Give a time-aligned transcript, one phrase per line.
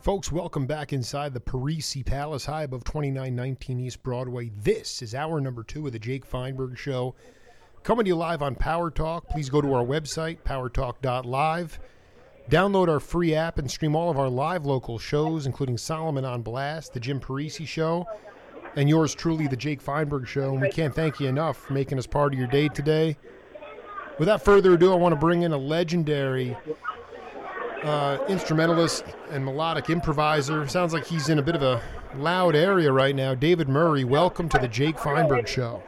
[0.00, 4.50] Folks, welcome back inside the Parisi Palace, high above 2919 East Broadway.
[4.56, 7.14] This is hour number two of the Jake Feinberg Show.
[7.82, 9.26] Coming to you live on Power Talk.
[9.30, 11.80] Please go to our website, powertalk.live.
[12.50, 16.42] Download our free app and stream all of our live local shows, including Solomon on
[16.42, 18.06] Blast, the Jim Parisi Show,
[18.76, 20.52] and yours truly, the Jake Feinberg Show.
[20.52, 23.16] And we can't thank you enough for making us part of your day today.
[24.18, 26.54] Without further ado, I want to bring in a legendary
[27.82, 30.68] uh, instrumentalist and melodic improviser.
[30.68, 31.80] Sounds like he's in a bit of a
[32.16, 33.34] loud area right now.
[33.34, 35.82] David Murray, welcome to the Jake Feinberg Show.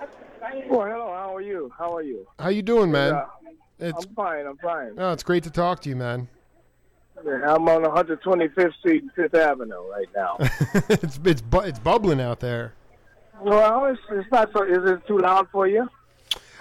[1.79, 2.27] How are you?
[2.39, 2.63] How you?
[2.63, 3.13] Doing, man?
[3.79, 4.47] Yeah, It's I'm fine.
[4.47, 4.93] I'm fine.
[4.99, 6.29] oh, it's great to talk to you, man.
[7.25, 10.37] Yeah, I'm on 125th Street, Fifth Avenue right now.
[10.89, 12.75] it's it's bu- it's bubbling out there.
[13.41, 14.65] well, it's, it's not so.
[14.65, 15.89] Is it too loud for you?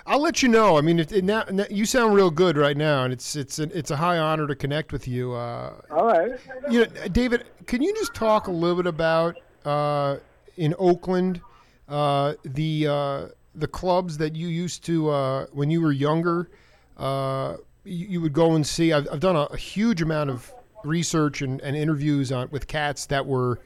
[0.05, 0.77] I'll let you know.
[0.77, 3.58] I mean, it, it now, now- you sound real good right now, and it's it's
[3.59, 5.33] an, it's a high honor to connect with you.
[5.33, 6.31] Uh, All right.
[6.69, 10.17] you know, David, can you just talk a little bit about uh,
[10.58, 11.41] in Oakland
[11.89, 16.49] uh, the uh, the clubs that you used to uh, when you were younger?
[16.97, 18.93] Uh, you, you would go and see.
[18.93, 23.05] I've, I've done a, a huge amount of research and, and interviews on with cats
[23.08, 23.59] that were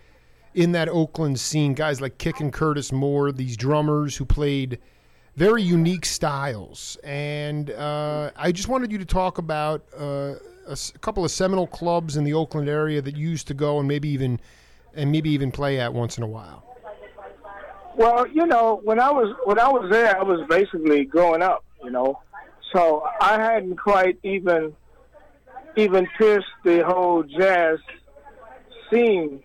[0.53, 1.73] in that Oakland scene.
[1.73, 4.79] Guys like Kick and Curtis Moore, these drummers who played
[5.35, 6.97] very unique styles.
[7.03, 10.35] And uh, I just wanted you to talk about uh,
[10.67, 13.79] a, a couple of seminal clubs in the Oakland area that you used to go
[13.79, 14.39] and maybe even
[14.93, 16.74] and maybe even play at once in a while.
[17.97, 21.63] Well, you know, when I was when I was there, I was basically growing up.
[21.83, 22.21] You know,
[22.73, 24.73] so I hadn't quite even
[25.77, 27.79] even pierced the whole jazz
[28.89, 29.43] scene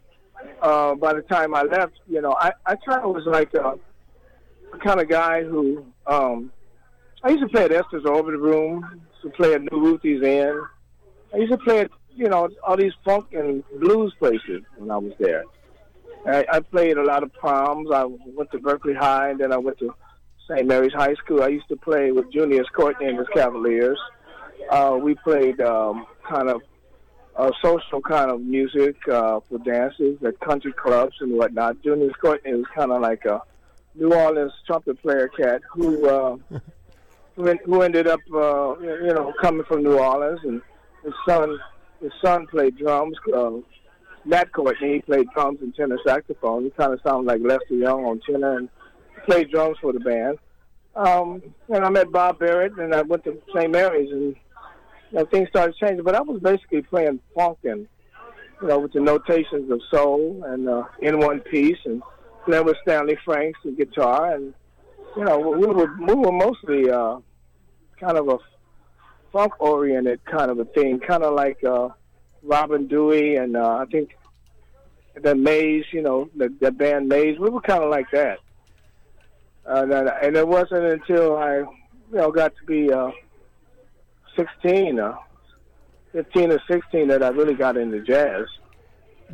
[0.62, 1.94] uh, by the time I left.
[2.08, 3.78] You know, I I kind of was like a,
[4.72, 6.50] a kind of guy who um,
[7.22, 10.60] I used to play at Esther's Orbit Room, used to play at New Ruthie's Inn.
[11.32, 14.96] I used to play at you know all these funk and blues places when I
[14.96, 15.44] was there.
[16.26, 17.88] I, I played a lot of proms.
[17.92, 19.94] I went to Berkeley High, and then I went to
[20.48, 20.66] St.
[20.66, 21.42] Mary's High School.
[21.42, 23.98] I used to play with Junius Courtney and his Cavaliers.
[24.70, 26.62] Uh, we played um, kind of
[27.36, 31.82] uh, social kind of music uh, for dances at country clubs and whatnot.
[31.82, 33.40] Junius Courtney was kind of like a
[33.94, 36.36] New Orleans trumpet player cat who uh,
[37.36, 40.60] who, who ended up uh, you know coming from New Orleans, and
[41.02, 41.58] his son
[42.00, 43.16] his son played drums.
[43.34, 43.52] Uh,
[44.24, 46.64] Matt Courtney he played drums and tenor saxophone.
[46.64, 48.68] He kind of sounded like Lester Young on tenor and
[49.24, 50.38] played drums for the band.
[50.94, 51.42] Um,
[51.72, 53.70] and I met Bob Barrett, and I went to St.
[53.70, 54.36] Mary's, and
[55.12, 56.04] you know, things started changing.
[56.04, 57.86] But I was basically playing funk and
[58.60, 62.02] you know with the notations of soul and uh, in one piece, and
[62.44, 64.52] playing with Stanley Franks and guitar, and
[65.16, 67.18] you know we were we were mostly uh,
[67.98, 68.38] kind of a
[69.32, 71.62] funk oriented kind of a thing, kind of like.
[71.64, 71.88] Uh,
[72.42, 74.10] Robin Dewey and uh, I think
[75.22, 77.38] the Maze, you know, the, the band Maze.
[77.38, 78.38] We were kind of like that.
[79.66, 79.86] Uh,
[80.22, 81.66] and, it wasn't until I, you
[82.12, 83.10] know, got to be uh,
[84.36, 85.14] 16, uh,
[86.12, 88.46] 15 or 16 that I really got into jazz.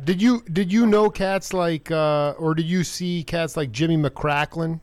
[0.03, 3.97] Did you did you know cats like uh, or did you see cats like Jimmy
[3.97, 4.79] McCracklin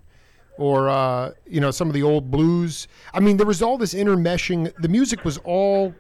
[0.59, 2.89] or uh, you know some of the old blues?
[3.13, 4.73] I mean, there was all this intermeshing.
[4.81, 5.95] The music was all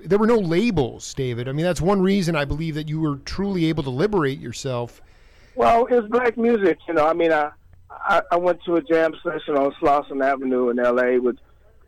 [0.00, 1.48] there were no labels, David.
[1.48, 5.00] I mean, that's one reason I believe that you were truly able to liberate yourself.
[5.54, 7.06] Well, it's black music, you know.
[7.06, 7.50] I mean, I
[7.90, 11.18] I, I went to a jam session on Slauson Avenue in L.A.
[11.18, 11.36] with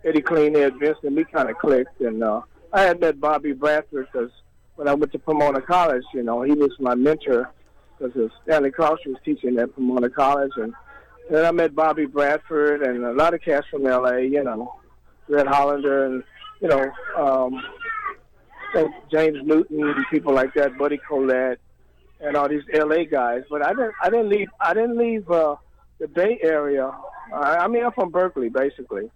[0.04, 1.09] Eddie Cleanhead Vinson.
[1.09, 4.31] And we kind of clicked, and uh, I had met Bobby Bradford because
[4.77, 7.53] when I went to Pomona College, you know, he was my mentor
[7.98, 10.75] because Stanley Crouch was teaching at Pomona College, and
[11.31, 14.22] then I met Bobby Bradford and a lot of cats from L.A.
[14.22, 14.81] You know,
[15.28, 16.24] Red Callender and
[16.60, 17.62] you know um,
[19.11, 21.59] James Newton and people like that, Buddy Collette
[22.21, 23.43] and all these LA guys.
[23.51, 25.57] But I didn't I didn't leave I didn't leave uh,
[25.99, 26.91] the Bay Area.
[27.33, 29.11] I, I mean I'm from Berkeley basically.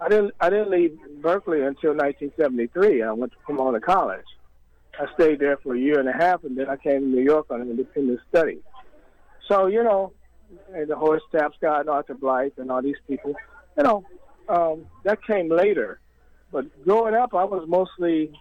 [0.00, 3.02] I didn't I didn't leave Berkeley until 1973.
[3.02, 4.26] I went to Pomona College.
[4.98, 7.22] I stayed there for a year and a half, and then I came to New
[7.22, 8.58] York on an independent study.
[9.48, 10.12] So you know,
[10.74, 13.34] and the Horace Tapscott and Arthur Blythe and all these people,
[13.76, 14.04] you know,
[14.48, 16.00] um, that came later.
[16.50, 18.32] But growing up, I was mostly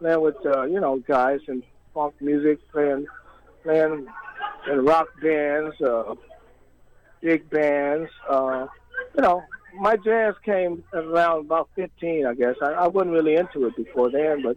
[0.00, 1.62] playing with uh, you know guys in
[1.94, 3.06] funk music, playing
[3.62, 4.08] playing
[4.70, 6.14] in rock bands, uh,
[7.20, 8.66] big bands, uh,
[9.14, 9.42] you know,
[9.78, 12.56] my jazz came around about 15, I guess.
[12.62, 14.56] I, I wasn't really into it before then, but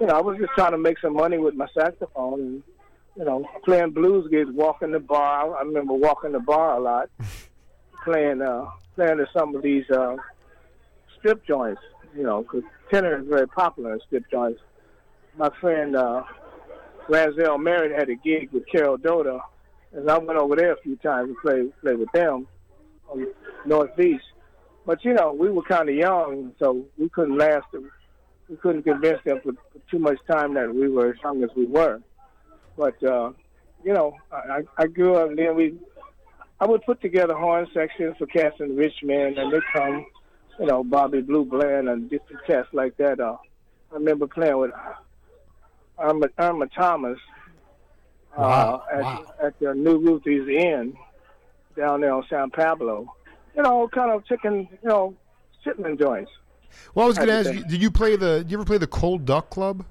[0.00, 2.62] you know, I was just trying to make some money with my saxophone and
[3.16, 5.56] you know, playing blues gigs, walking the bar.
[5.56, 7.10] I remember walking the bar a lot,
[8.04, 10.16] playing uh, playing at some of these uh,
[11.18, 11.82] strip joints.
[12.16, 14.60] You know, because tenor is very popular in strip joints.
[15.36, 16.22] My friend uh,
[17.08, 19.40] Ranzel Merritt had a gig with Carol Doda,
[19.92, 22.46] and I went over there a few times to play play with them
[23.08, 23.34] on the
[23.66, 24.24] Northeast.
[24.86, 27.66] But you know, we were kind of young, so we couldn't last.
[28.48, 29.52] We couldn't convince them for,
[29.90, 32.00] too much time that we were as young as we were.
[32.76, 33.32] But uh,
[33.84, 35.78] you know, I, I grew up, and then we,
[36.60, 40.06] I would put together horn sections for cats in Richmond, and they come,
[40.58, 43.20] you know, Bobby Blue Bland and different cats like that.
[43.20, 43.36] Uh,
[43.90, 44.72] I remember playing with
[46.00, 47.18] Irma, Irma Thomas
[48.36, 49.34] uh, Wow, at, wow.
[49.42, 50.96] at the New Ruthie's Inn
[51.76, 53.14] down there on San Pablo.
[53.56, 55.14] You know, kind of chicken, you know,
[55.64, 56.30] chitlin joints.
[56.94, 58.38] Well, I was going to ask you, did you play the?
[58.38, 59.84] Did you ever play the Cold Duck Club?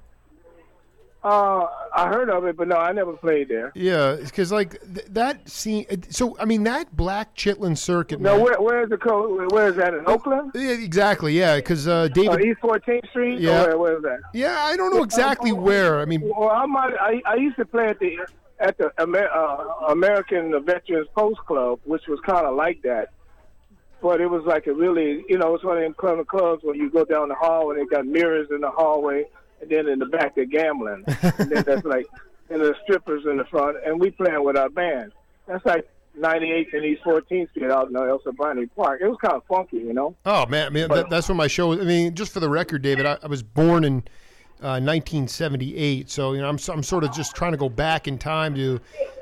[1.22, 3.72] Uh, I heard of it, but no, I never played there.
[3.74, 5.84] Yeah, because like th- that scene.
[6.10, 8.20] So I mean, that Black Chitlin Circuit.
[8.20, 9.52] No, where where is the code?
[9.52, 10.52] Where is that in Oakland?
[10.54, 11.34] Yeah, exactly.
[11.38, 12.30] Yeah, because uh, David.
[12.30, 13.38] On East 14th Street?
[13.38, 13.64] Yeah.
[13.64, 14.20] Or where, where is that?
[14.32, 16.00] yeah, I don't know exactly where.
[16.00, 16.94] I mean, Well, I might.
[16.98, 18.16] I, I used to play at the
[18.58, 23.10] at the Amer, uh, American Veterans Post Club, which was kind of like that.
[24.02, 26.90] But it was like a really, you know, it's one of them clubs where you
[26.90, 29.26] go down the hall and they got mirrors in the hallway,
[29.60, 32.06] and then in the back they're gambling, and then that's like,
[32.50, 35.12] and the strippers in the front, and we playing with our band.
[35.46, 39.00] That's like 98th and East 14th Street out in El Sobrante Park.
[39.02, 40.16] It was kind of funky, you know.
[40.26, 41.68] oh man, I mean that, that's when my show.
[41.68, 41.80] was.
[41.80, 43.98] I mean, just for the record, David, I, I was born in
[44.62, 48.18] uh, 1978, so you know I'm I'm sort of just trying to go back in
[48.18, 48.80] time to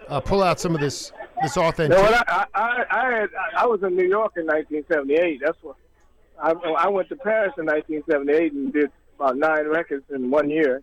[0.08, 1.12] uh, pull out some of this
[1.42, 1.98] this authentic.
[1.98, 5.40] No, I, I, I, had, I was in New York in 1978.
[5.44, 5.76] That's what
[6.40, 10.82] I, I went to Paris in 1978 and did about nine records in one year.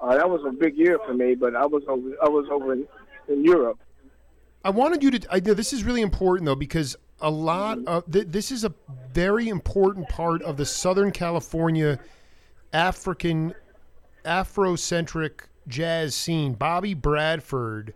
[0.00, 2.72] Uh, that was a big year for me, but I was over, I was over
[2.72, 2.86] in,
[3.28, 3.78] in Europe.
[4.64, 5.26] I wanted you to.
[5.30, 8.72] I know this is really important though because a lot of th- this is a
[9.12, 11.98] very important part of the Southern California
[12.72, 13.54] African
[14.24, 16.54] Afrocentric jazz scene.
[16.54, 17.94] Bobby Bradford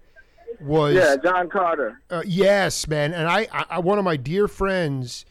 [0.60, 2.00] was Yeah, John Carter.
[2.10, 5.24] uh, yes, man, and I, I, I one of my dear friends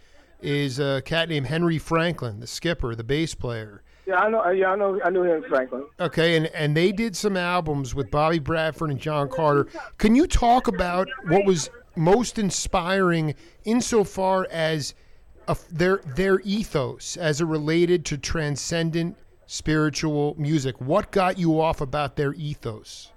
[0.44, 3.82] is a cat named Henry Franklin, the skipper, the bass player.
[4.06, 4.50] Yeah, I know.
[4.50, 5.00] Yeah, I know.
[5.04, 5.86] I knew him, Franklin.
[6.00, 9.68] Okay, and and they did some albums with Bobby Bradford and John Carter.
[9.98, 14.94] Can you talk about what was most inspiring insofar as
[15.48, 20.82] a, their their ethos as it related to transcendent spiritual music?
[20.82, 23.12] What got you off about their ethos?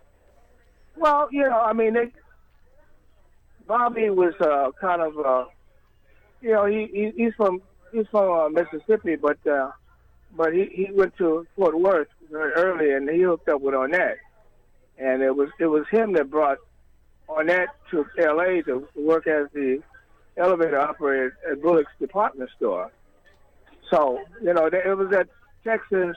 [0.97, 2.13] Well, you know, I mean, they,
[3.67, 5.45] Bobby was uh, kind of, uh,
[6.47, 7.61] you know, he, he he's from
[7.93, 9.73] he's from uh, Mississippi, but uh,
[10.37, 14.19] but he, he went to Fort Worth very early, and he hooked up with Ornette,
[14.97, 16.59] and it was it was him that brought
[17.29, 18.63] Ornette to L.A.
[18.63, 19.83] to work as the
[20.37, 22.93] elevator operator at Bullock's department store.
[23.91, 25.29] So you know, it was that
[25.65, 26.15] Texas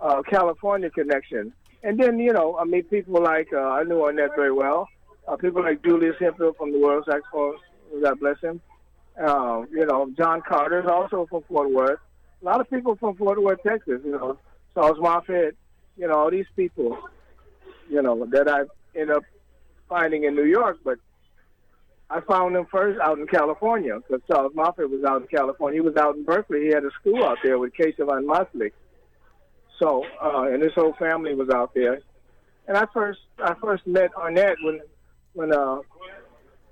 [0.00, 1.52] uh, California connection.
[1.82, 4.88] And then, you know, I mean, people like, uh, I knew Ornette very well.
[5.28, 7.56] Uh, people like Julius Hemphill from the World Saxophone,
[8.02, 8.60] God bless him.
[9.20, 11.98] Uh, you know, John Carter is also from Fort Worth.
[12.40, 14.38] A lot of people from Fort Worth, Texas, you know,
[14.74, 15.56] Charles Moffett,
[15.96, 16.96] you know, all these people,
[17.90, 18.60] you know, that I
[18.98, 19.24] end up
[19.88, 20.78] finding in New York.
[20.84, 20.98] But
[22.10, 25.82] I found them first out in California because Charles Moffett was out in California.
[25.82, 26.62] He was out in Berkeley.
[26.62, 28.72] He had a school out there with Keshav Maslik.
[29.78, 32.00] So, uh, and his whole family was out there.
[32.66, 34.80] And I first, I first met Ornette when,
[35.32, 35.78] when, uh,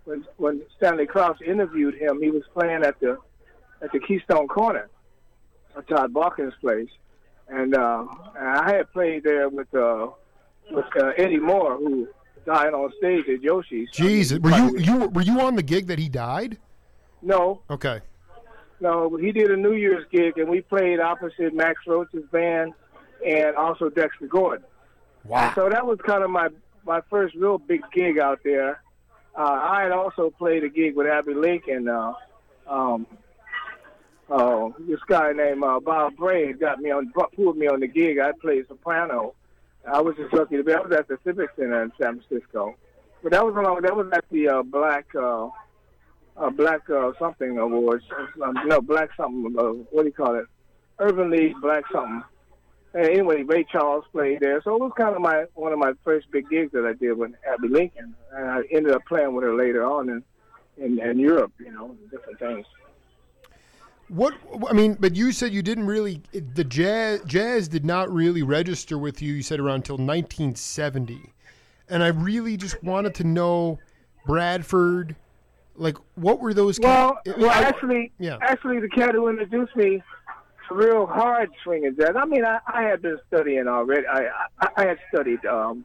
[0.06, 2.22] when, when Stanley Crouch interviewed him.
[2.22, 3.18] He was playing at the,
[3.82, 4.88] at the Keystone Corner,
[5.76, 6.88] at Todd Barkin's place,
[7.48, 8.06] and, uh,
[8.38, 10.08] and I had played there with, uh,
[10.70, 12.08] with uh, Eddie Moore, who
[12.46, 13.90] died on stage at Yoshi's.
[13.92, 16.56] Jesus, were you you were you on the gig that he died?
[17.20, 18.00] No, Okay.
[18.78, 22.74] No, he did a New Year's gig, and we played opposite Max Roach's band
[23.26, 24.66] and also Dexter Gordon.
[25.24, 25.52] Wow.
[25.54, 26.48] So that was kind of my
[26.84, 28.82] my first real big gig out there.
[29.36, 31.88] Uh, I had also played a gig with Abbey Lincoln.
[31.88, 32.14] Uh,
[32.66, 33.06] um,
[34.30, 38.18] uh, this guy named uh, Bob Bray got me on, pulled me on the gig.
[38.18, 39.34] I played soprano.
[39.86, 40.72] I was just lucky to be.
[40.72, 42.76] I was at the Civic Center in San Francisco,
[43.22, 43.82] but that was along.
[43.82, 45.48] That was at the uh, Black uh,
[46.36, 48.04] uh, Black uh, something awards.
[48.42, 49.54] Um, no, Black something.
[49.56, 50.46] Uh, what do you call it?
[50.98, 52.24] Urban League Black something.
[52.96, 55.92] And anyway, Ray Charles played there, so it was kind of my one of my
[56.02, 59.44] first big gigs that I did with Abbey Lincoln, and I ended up playing with
[59.44, 60.22] her later on in
[60.78, 62.64] in, in Europe, you know, different things.
[64.08, 64.32] What
[64.66, 68.96] I mean, but you said you didn't really the jazz jazz did not really register
[68.96, 69.34] with you.
[69.34, 71.34] You said around until 1970,
[71.90, 73.78] and I really just wanted to know
[74.24, 75.16] Bradford,
[75.74, 76.80] like what were those?
[76.80, 78.38] Well, ca- well, I- actually, yeah.
[78.40, 80.02] actually, the cat who introduced me
[80.70, 82.14] real hard swinging jazz.
[82.16, 84.06] I mean, I, I had been studying already.
[84.06, 84.28] I
[84.60, 85.84] I, I had studied um,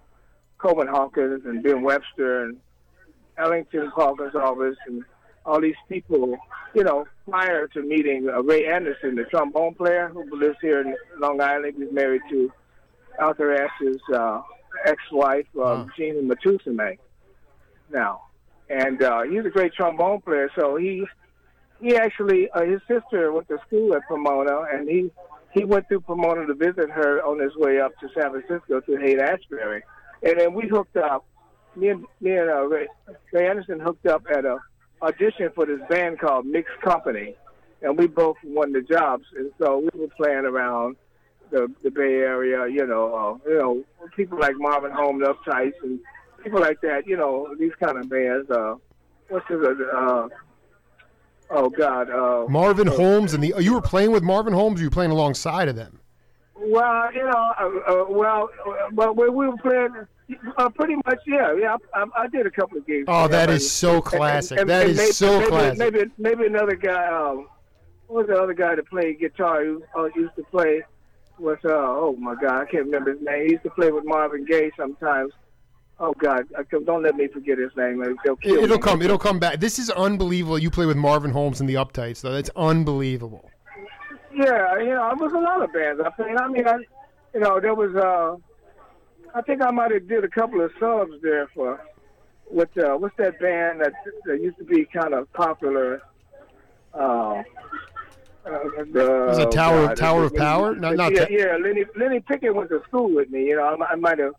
[0.57, 2.57] Coleman Hawkins and Ben Webster and
[3.37, 5.03] Ellington Hawkins Elvis and
[5.45, 6.37] all these people,
[6.75, 10.95] you know, prior to meeting uh, Ray Anderson, the trombone player who lives here in
[11.17, 11.75] Long Island.
[11.77, 12.51] He's married to
[13.17, 14.41] Arthur Ashe's uh,
[14.85, 15.87] ex-wife, uh, Wow.
[15.97, 16.97] Jean Moutoussamy,
[17.91, 18.21] now.
[18.69, 21.05] And uh, he's a great trombone player, so he
[21.81, 25.11] he actually uh, his sister went to school at Pomona, and he
[25.53, 28.95] he went through Pomona to visit her on his way up to San Francisco to
[28.97, 29.83] Haight Ashbury,
[30.23, 31.25] and then we hooked up.
[31.75, 32.87] Me and me and uh, Ray,
[33.31, 34.57] Ray Anderson hooked up at a
[35.01, 37.35] audition for this band called Mixed Company,
[37.81, 39.25] and we both won the jobs.
[39.35, 40.97] And so we were playing around
[41.49, 43.83] the the Bay Area, you know, uh, you know,
[44.15, 45.99] people like Marvin Holmes, Uptights, and
[46.43, 47.07] people like that.
[47.07, 48.49] You know, these kind of bands.
[48.49, 48.75] Uh,
[49.29, 50.27] what's the uh,
[51.51, 54.79] oh God, uh, Marvin Holmes and the you were playing with Marvin Holmes.
[54.79, 55.99] Or you were playing alongside of them.
[56.55, 59.95] Well, you know, uh, uh, well, uh, well, we we were playing
[60.57, 61.75] uh, pretty much, yeah, yeah.
[61.93, 63.05] I, I, I did a couple of games.
[63.07, 64.59] Oh, that is that them, is and- so and- classic.
[64.59, 65.77] and- That and is maybe, so maybe, classic.
[65.79, 67.07] Maybe, maybe another guy.
[67.07, 67.47] Um,
[68.07, 69.63] what was the other guy that played guitar?
[69.63, 70.83] Who uh, used to play
[71.39, 71.63] with?
[71.65, 73.45] Uh, oh my God, I can't remember his name.
[73.47, 75.33] He used to play with Marvin Gaye sometimes.
[76.03, 76.47] Oh God,
[76.85, 78.03] don't let me forget his name.
[78.23, 78.77] Kill It, will me.
[78.79, 79.03] come.
[79.03, 79.59] It'll come back.
[79.59, 80.57] This is unbelievable.
[80.57, 82.31] You play with Marvin Holmes in the Uptights, though.
[82.31, 83.47] That's unbelievable.
[84.33, 86.35] Yeah, you know, it was a lot of bands I played.
[86.37, 86.77] I mean, I,
[87.35, 87.95] you know, there was.
[87.95, 88.37] Uh,
[89.37, 91.79] I think I might have did a couple of subs there for
[92.49, 93.93] with uh, what's that band that
[94.25, 96.01] that used to be kind of popular.
[96.95, 97.43] Uh, uh,
[98.91, 100.73] the, Was it Tower- God, Tower of Power?
[100.75, 101.57] Not- not yeah, Ta- yeah.
[101.57, 103.45] Lenny Lenny Pickett went to school with me.
[103.49, 104.33] You know, I, I might have.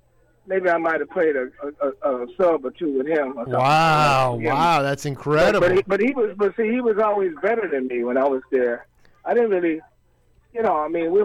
[0.47, 3.39] Maybe I might have played a, a, a, sub or two with him.
[3.39, 3.45] Or.
[3.45, 4.55] Wow, Yeah.
[4.55, 5.61] wow, that's incredible.
[5.61, 8.25] but, he, but he was, but see, he was always better than me when I
[8.25, 8.87] was there.
[9.25, 9.81] I didn't really,
[10.53, 11.25] you know, I mean, we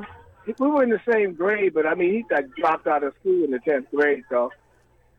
[0.60, 3.44] we were in the same grade, but I mean, he got dropped out of school
[3.44, 4.52] in the tenth grade, so.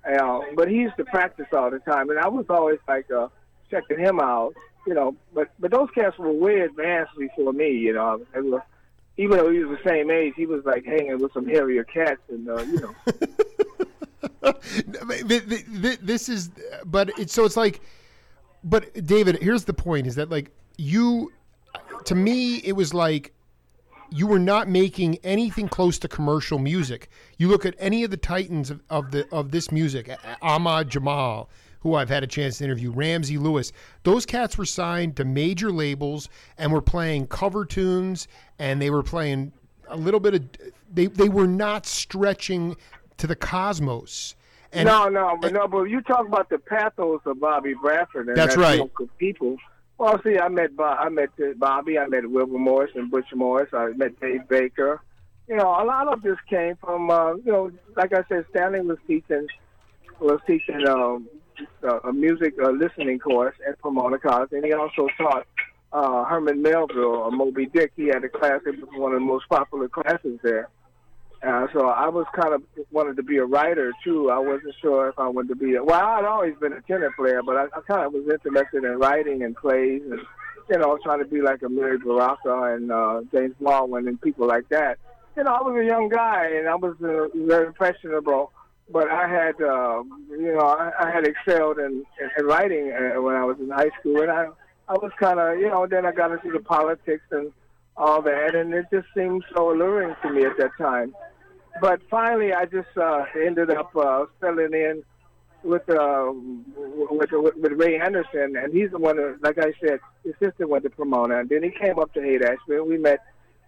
[0.09, 3.29] Uh, but he used to practice all the time, and I was always like uh,
[3.71, 4.55] checking him out,
[4.87, 5.17] you know.
[5.35, 8.25] But but those cats were way advanced before me, you know.
[8.33, 8.63] They were,
[9.17, 12.21] even though he was the same age, he was like hanging with some hairier cats,
[12.29, 12.95] and uh, you know.
[14.43, 16.51] Th- th- th- this is,
[16.85, 17.81] but it's so it's like,
[18.65, 21.33] but David, here's the point: is that like you,
[22.05, 23.33] to me, it was like
[24.11, 27.11] you were not making anything close to commercial music.
[27.37, 30.11] You look at any of the titans of, of the of this music,
[30.43, 31.49] Ahmad Jamal,
[31.81, 33.73] who I've had a chance to interview, Ramsey Lewis.
[34.03, 39.03] Those cats were signed to major labels and were playing cover tunes, and they were
[39.03, 39.53] playing
[39.89, 40.43] a little bit of.
[40.93, 42.77] They they were not stretching
[43.19, 44.35] to the cosmos.
[44.73, 48.37] And no, no, but no, but you talk about the pathos of Bobby Bradford and
[48.37, 48.81] That's that right.
[48.81, 49.57] of people.
[49.97, 53.71] Well, see, I met Bob, I met Bobby, I met Wilbur Morris and Butch Morris,
[53.73, 55.01] I met Dave Baker.
[55.49, 58.81] You know, a lot of this came from, uh, you know, like I said, Stanley
[58.81, 59.49] was teaching
[60.21, 61.29] was teaching um,
[61.83, 65.47] a, a music uh, listening course at Pomona College, and he also taught
[65.93, 67.93] uh, Herman Melville, or Moby Dick.
[67.97, 70.69] He had a class; it was one of the most popular classes there.
[71.41, 74.29] Uh, so I was kind of wanted to be a writer too.
[74.31, 75.77] I wasn't sure if I wanted to be.
[75.77, 78.83] A, well, I'd always been a tenor player, but I, I kind of was interested
[78.83, 80.21] in writing and plays, and
[80.69, 84.69] you know, trying to be like Amiri Baraka and uh, James Baldwin and people like
[84.69, 84.99] that.
[85.37, 88.53] You know, I was a young guy and I was uh, very impressionable,
[88.91, 93.23] but I had, uh, you know, I, I had excelled in, in, in writing uh,
[93.23, 94.49] when I was in high school, and I,
[94.89, 97.53] I was kind of, you know, then I got into the politics and
[97.97, 101.15] all that, and it just seemed so alluring to me at that time.
[101.81, 105.03] But finally, I just uh, ended up uh, settling in
[105.63, 106.33] with, uh,
[107.11, 109.17] with with Ray Anderson, and he's the one.
[109.17, 112.21] Who, like I said, his sister went to Pomona, and then he came up to
[112.21, 112.81] Haight Ashbury.
[112.83, 113.21] We met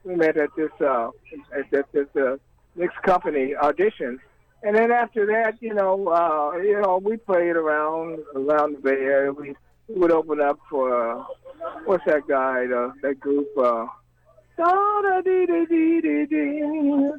[0.05, 1.11] we met at this uh,
[1.57, 2.37] at this, this uh,
[2.77, 4.21] mixed company audition,
[4.63, 8.91] and then after that, you know, uh, you know, we played around around the Bay
[8.91, 9.33] Area.
[9.33, 9.55] We,
[9.89, 11.25] we would open up for uh,
[11.85, 12.67] what's that guy?
[12.67, 13.49] The, that group.
[13.59, 13.87] Uh,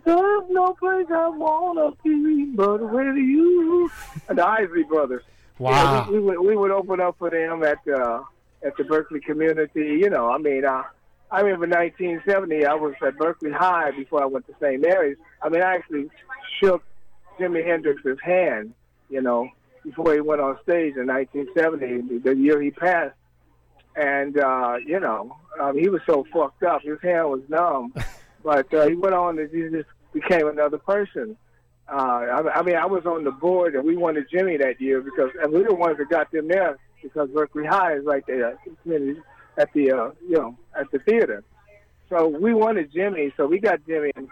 [0.05, 3.89] there's no place I wanna be but with you.
[4.27, 5.23] The Isley Brothers.
[5.57, 5.71] Wow.
[5.71, 8.23] Yeah, we, we would we would open up for them at uh,
[8.65, 9.99] at the Berkeley community.
[10.01, 10.83] You know, I mean, uh,
[11.31, 12.65] I remember 1970.
[12.65, 14.81] I was at Berkeley High before I went to St.
[14.81, 15.17] Mary's.
[15.41, 16.09] I mean, I actually
[16.59, 16.83] shook
[17.39, 18.73] Jimi Hendrix's hand.
[19.09, 19.49] You know,
[19.83, 23.15] before he went on stage in 1970, the year he passed.
[23.95, 26.81] And uh, you know, um, he was so fucked up.
[26.81, 27.93] His hand was numb,
[28.43, 31.37] but uh, he went on and he just became another person.
[31.91, 35.01] Uh, I, I mean, I was on the board, and we wanted Jimi that year
[35.01, 38.23] because, and we were the ones that got them there because Berkeley High is right
[38.27, 38.57] there
[39.57, 41.43] at the, uh, you know, at the theater.
[42.09, 44.11] So we wanted Jimi, so we got Jimi.
[44.15, 44.29] And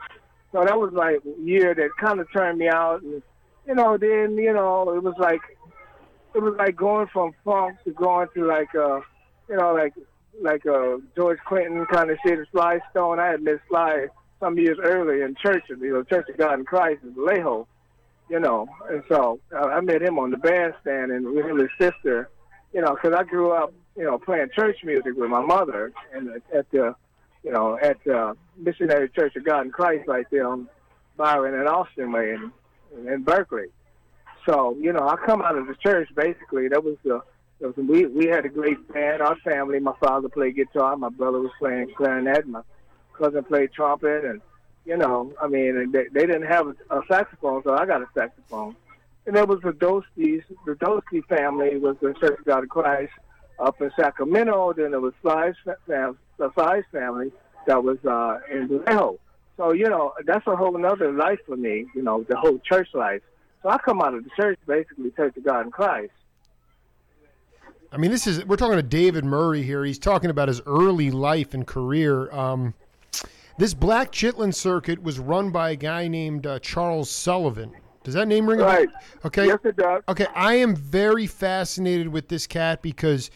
[0.52, 3.22] so that was like a year that kind of turned me out, and
[3.68, 5.42] you know, then you know, it was like,
[6.34, 9.02] it was like going from funk to going to like, uh,
[9.50, 9.94] you know, like
[10.42, 13.20] like uh, George Clinton kind of shit, Sly Stone.
[13.20, 14.08] I had met Sly
[14.40, 17.68] some years earlier in church, you know, Church of God in Christ in Vallejo,
[18.30, 18.68] you know.
[18.90, 22.30] And so uh, I met him on the bandstand and with his sister,
[22.74, 26.42] you know, because I grew up, you know, playing church music with my mother and
[26.54, 26.96] at the,
[27.44, 30.70] you know, at the Missionary Church of God in Christ right there on
[31.18, 32.52] Byron and Austin Way in,
[33.08, 33.68] in Berkeley.
[34.46, 36.70] So, you know, I come out of the church basically.
[36.70, 37.22] That was the,
[37.60, 39.22] we we had a great band.
[39.22, 39.80] Our family.
[39.80, 40.96] My father played guitar.
[40.96, 42.48] My brother was playing clarinet.
[42.48, 42.62] My
[43.18, 44.42] cousin played trumpet, and
[44.86, 48.08] you know, I mean, they, they didn't have a, a saxophone, so I got a
[48.16, 48.76] saxophone.
[49.26, 50.44] And there was the Dostis.
[50.66, 53.12] The Dosti family was the Church of God of Christ
[53.60, 54.74] up in Sacramento.
[54.74, 57.32] Then there was Sly's fam- the Sly's family
[57.68, 59.20] that was uh, in Vallejo.
[59.58, 61.86] So you know, that's a whole other life for me.
[61.94, 63.22] You know, the whole church life.
[63.62, 66.14] So I come out of the church basically Church of God in Christ.
[67.92, 69.84] I mean, this is we're talking to David Murray here.
[69.84, 72.32] He's talking about his early life and career.
[72.32, 72.74] Um,
[73.58, 77.74] this Black Chitlin circuit was run by a guy named uh, Charles Sullivan.
[78.04, 78.76] Does that name ring a bell?
[78.76, 78.90] Right.
[79.26, 79.48] Okay.
[79.48, 80.04] Yes, it does.
[80.08, 83.32] Okay, I am very fascinated with this cat because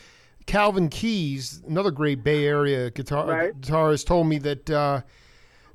[0.45, 3.59] Calvin Keys, another great Bay Area guitar right.
[3.59, 5.01] guitarist, told me that uh,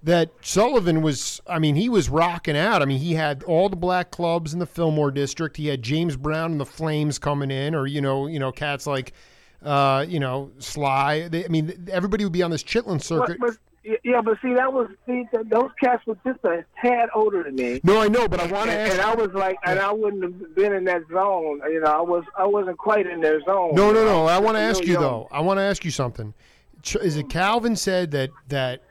[0.02, 1.40] that Sullivan was.
[1.46, 2.82] I mean, he was rocking out.
[2.82, 5.56] I mean, he had all the black clubs in the Fillmore district.
[5.56, 8.86] He had James Brown and the Flames coming in, or you know, you know, cats
[8.86, 9.12] like.
[9.60, 11.26] Uh, you know, Sly.
[11.26, 13.38] They, I mean, everybody would be on this Chitlin circuit.
[13.40, 17.42] But, but yeah, but see, that was see those cats were just a tad older
[17.42, 17.80] than me.
[17.82, 18.92] No, I know, but I want to ask.
[18.92, 21.60] And I was like, and I wouldn't have been in that zone.
[21.64, 23.74] You know, I was, I wasn't quite in their zone.
[23.74, 24.26] No, no, no.
[24.26, 25.02] I want to ask you young.
[25.02, 25.28] though.
[25.32, 26.34] I want to ask you something.
[27.02, 28.82] Is it Calvin said that that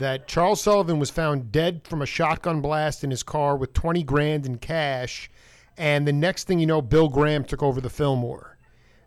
[0.00, 4.02] that Charles Sullivan was found dead from a shotgun blast in his car with twenty
[4.02, 5.30] grand in cash,
[5.78, 8.58] and the next thing you know, Bill Graham took over the Fillmore,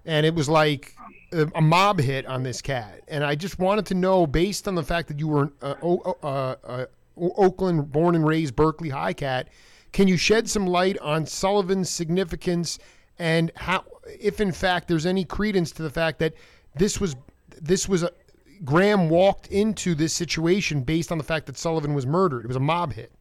[0.05, 0.95] and it was like
[1.55, 4.83] a mob hit on this cat, and I just wanted to know, based on the
[4.83, 6.85] fact that you were uh, uh, uh,
[7.17, 9.49] Oakland born and raised Berkeley High cat,
[9.91, 12.79] can you shed some light on Sullivan's significance
[13.19, 13.83] and how,
[14.19, 16.33] if in fact there's any credence to the fact that
[16.75, 17.15] this was
[17.61, 18.11] this was a
[18.63, 22.45] Graham walked into this situation based on the fact that Sullivan was murdered.
[22.45, 23.11] It was a mob hit.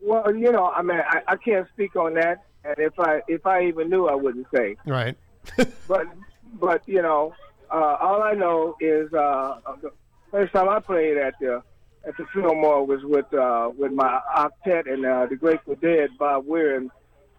[0.00, 3.46] Well, you know, I mean, I, I can't speak on that, and if I if
[3.46, 4.76] I even knew, I wouldn't say.
[4.86, 5.16] Right.
[5.88, 6.06] but
[6.60, 7.34] but you know,
[7.70, 9.90] uh, all I know is uh, the
[10.30, 11.62] first time I played at the
[12.06, 16.46] at the Fillmore was with uh, with my octet and uh, the Grateful Dead, Bob
[16.46, 16.90] Weir, and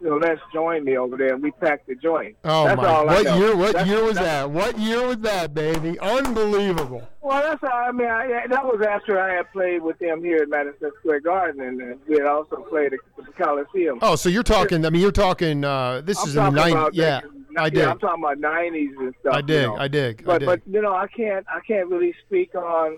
[0.02, 2.36] you know, Les joined me over there, and we packed the joint.
[2.44, 3.04] Oh that's my!
[3.04, 3.56] what year?
[3.56, 4.50] What that's, year was that?
[4.50, 5.98] What year was that, baby?
[6.00, 7.08] Unbelievable.
[7.22, 10.50] Well, that's I mean, I, that was after I had played with them here at
[10.50, 14.00] Madison Square Garden, and uh, we had also played at the Coliseum.
[14.02, 14.86] Oh, so you're talking?
[14.86, 15.64] I mean, you're talking.
[15.64, 16.90] Uh, this I'm is in the '90s.
[16.94, 17.22] Yeah.
[17.58, 17.80] I dig.
[17.80, 19.34] Yeah, I'm talking about '90s and stuff.
[19.34, 19.62] I dig.
[19.62, 19.78] You know.
[19.78, 20.26] I dig.
[20.26, 20.46] But I dig.
[20.48, 22.98] but you know, I can't I can't really speak on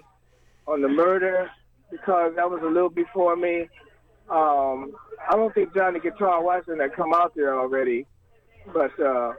[0.67, 1.49] on the murder
[1.91, 3.69] because that was a little before me.
[4.29, 4.93] Um,
[5.29, 8.05] I don't think Johnny Guitar Watson had come out there already,
[8.73, 9.33] but uh,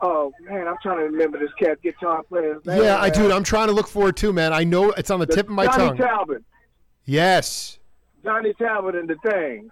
[0.00, 2.82] oh man, I'm trying to remember this cat guitar player's name.
[2.82, 3.32] Yeah, I do.
[3.32, 4.52] I'm trying to look for it too, man.
[4.52, 5.96] I know it's on the, the tip of my Johnny tongue.
[5.96, 6.44] Johnny Talbot.
[7.04, 7.78] Yes.
[8.24, 9.70] Johnny Talbot and the Thing.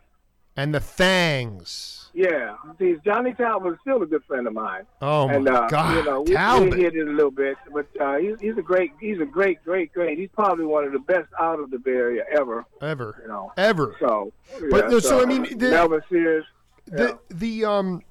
[0.56, 2.04] And the Fangs.
[2.14, 4.84] Yeah, see, Johnny Talbot is still a good friend of mine.
[5.02, 6.74] Oh and, my uh, God, you know, we, Talbot.
[6.74, 9.64] we hit it a little bit, but uh, he's, he's a great, he's a great,
[9.64, 10.16] great, great.
[10.16, 12.64] He's probably one of the best out of the Bay Area ever.
[12.80, 13.96] Ever, you know, ever.
[13.98, 14.32] So,
[14.70, 16.44] but yeah, no, so, so, I mean, the, Melvin Sears.
[16.86, 17.36] The yeah.
[17.36, 18.02] the um,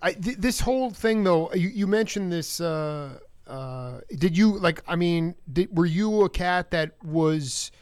[0.00, 2.62] I th- this whole thing though, you, you mentioned this.
[2.62, 4.82] Uh, uh, did you like?
[4.88, 7.72] I mean, did, were you a cat that was?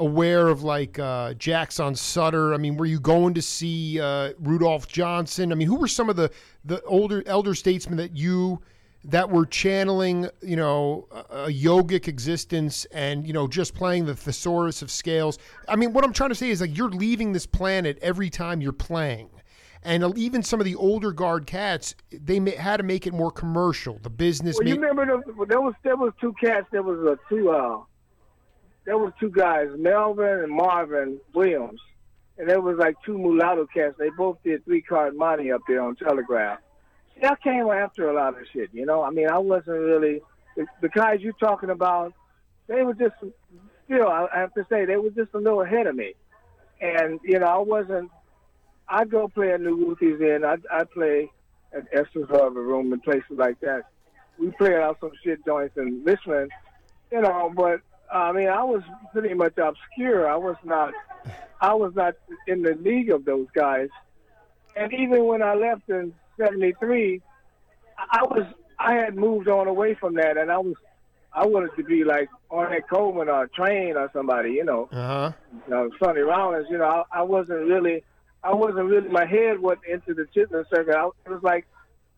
[0.00, 2.52] Aware of like uh, Jackson Sutter?
[2.52, 5.52] I mean, were you going to see uh, Rudolph Johnson?
[5.52, 6.30] I mean, who were some of the
[6.64, 8.60] the older elder statesmen that you
[9.04, 14.16] that were channeling, you know, a, a yogic existence and you know just playing the
[14.16, 15.38] thesaurus of scales?
[15.68, 18.60] I mean, what I'm trying to say is like you're leaving this planet every time
[18.60, 19.30] you're playing.
[19.82, 23.30] And even some of the older guard cats, they may, had to make it more
[23.30, 23.98] commercial.
[24.02, 24.58] The business.
[24.58, 26.66] Well, you remember the, there was there was two cats.
[26.70, 27.78] There was a two uh,
[28.90, 31.80] there was two guys, Melvin and Marvin Williams,
[32.36, 33.94] and there was like two mulatto cats.
[33.96, 36.58] They both did three card money up there on Telegraph.
[37.14, 38.70] See, I came after a lot of shit.
[38.72, 40.22] You know, I mean, I wasn't really
[40.56, 42.14] the, the guys you're talking about.
[42.66, 43.14] They were just
[43.84, 44.08] still.
[44.08, 46.14] I have to say, they were just a little ahead of me.
[46.80, 48.10] And you know, I wasn't.
[48.88, 50.44] I'd go play at New Ruthie's Inn.
[50.44, 51.30] I'd, I'd play
[51.72, 53.82] at Esther's Orbit Room and places like that.
[54.36, 56.50] We played out some shit joints in Richmond,
[57.12, 57.52] you know.
[57.54, 60.28] But I mean, I was pretty much obscure.
[60.28, 60.92] I was not.
[61.60, 62.14] I was not
[62.46, 63.88] in the league of those guys.
[64.76, 67.20] And even when I left in '73,
[67.98, 68.46] I was.
[68.78, 70.74] I had moved on away from that, and I was.
[71.32, 74.88] I wanted to be like Ornette Coleman or Train or somebody, you know.
[74.90, 75.32] Uh
[75.70, 75.74] huh.
[75.74, 78.02] uh, Sonny Rollins, you know, I, I wasn't really,
[78.42, 80.96] I wasn't really, my head went into the chitlin circuit.
[80.96, 81.66] I, it was like,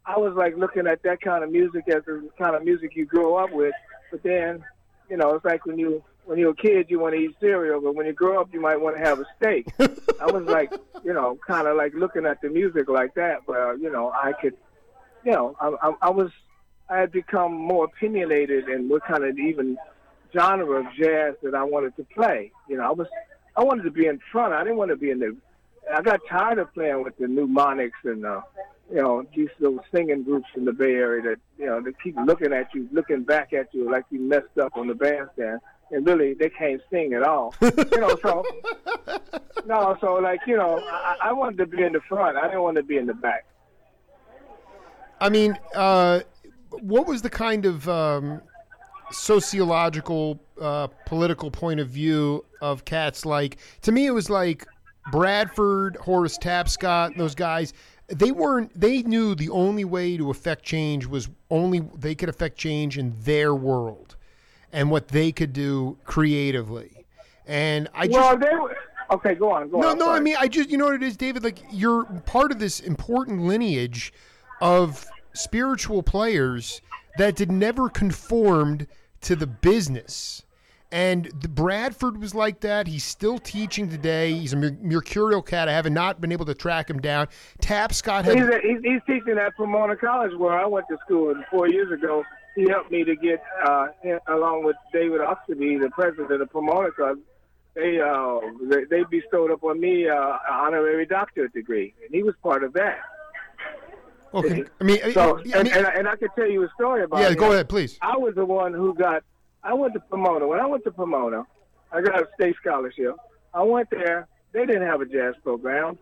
[0.06, 3.04] I was like looking at that kind of music as the kind of music you
[3.04, 3.74] grow up with.
[4.10, 4.64] But then,
[5.12, 7.82] you know, it's like when you, when you're a kid, you want to eat cereal,
[7.82, 9.66] but when you grow up, you might want to have a steak.
[9.78, 10.72] I was like,
[11.04, 14.32] you know, kind of like looking at the music like that, where, you know, I
[14.32, 14.56] could,
[15.22, 16.30] you know, I, I, I was,
[16.88, 19.76] I had become more opinionated in what kind of even
[20.34, 22.50] genre of jazz that I wanted to play.
[22.66, 23.08] You know, I was
[23.54, 24.54] I wanted to be in front.
[24.54, 25.36] I didn't want to be in the.
[25.94, 28.40] I got tired of playing with the mnemonics and uh,
[28.92, 32.14] you know these little singing groups in the Bay Area that you know they keep
[32.26, 36.06] looking at you, looking back at you like you messed up on the bandstand, and
[36.06, 37.54] really they can't sing at all.
[37.62, 38.44] you know, so
[39.64, 42.36] no, so like you know, I, I wanted to be in the front.
[42.36, 43.46] I didn't want to be in the back.
[45.20, 46.20] I mean, uh,
[46.70, 48.42] what was the kind of um,
[49.10, 53.56] sociological, uh, political point of view of cats like?
[53.82, 54.66] To me, it was like
[55.10, 57.72] Bradford, Horace Tapscott, those guys.
[58.12, 58.78] They weren't.
[58.78, 63.14] They knew the only way to affect change was only they could affect change in
[63.20, 64.16] their world,
[64.72, 67.06] and what they could do creatively.
[67.46, 68.76] And I just Well, they were.
[69.10, 69.68] Okay, go on.
[69.68, 69.98] Go no, on.
[69.98, 70.10] no.
[70.10, 71.42] I mean, I just you know what it is, David.
[71.42, 74.12] Like you're part of this important lineage
[74.60, 76.80] of spiritual players
[77.18, 78.86] that did never conformed
[79.22, 80.44] to the business.
[80.92, 82.86] And the Bradford was like that.
[82.86, 84.34] He's still teaching today.
[84.34, 85.66] He's a mercurial cat.
[85.66, 87.28] I have not been able to track him down.
[87.62, 91.30] Tapscott had He's, a, he's, he's teaching at Pomona College where I went to school
[91.30, 92.22] and four years ago.
[92.54, 93.86] He helped me to get, uh,
[94.28, 97.20] along with David Oxtoby, the president of Pomona College,
[97.74, 102.34] they, uh, they, they bestowed upon me uh, an honorary doctorate degree, and he was
[102.42, 102.98] part of that.
[104.34, 104.64] okay.
[104.78, 107.20] I mean, So, I and, mean- and, and I could tell you a story about
[107.20, 107.28] yeah.
[107.30, 107.36] him.
[107.36, 107.98] Go ahead, please.
[108.02, 109.22] I was the one who got.
[109.62, 110.46] I went to Pomona.
[110.46, 111.46] When I went to Pomona,
[111.92, 113.14] I got a state scholarship.
[113.54, 114.26] I went there.
[114.52, 115.98] They didn't have a jazz program.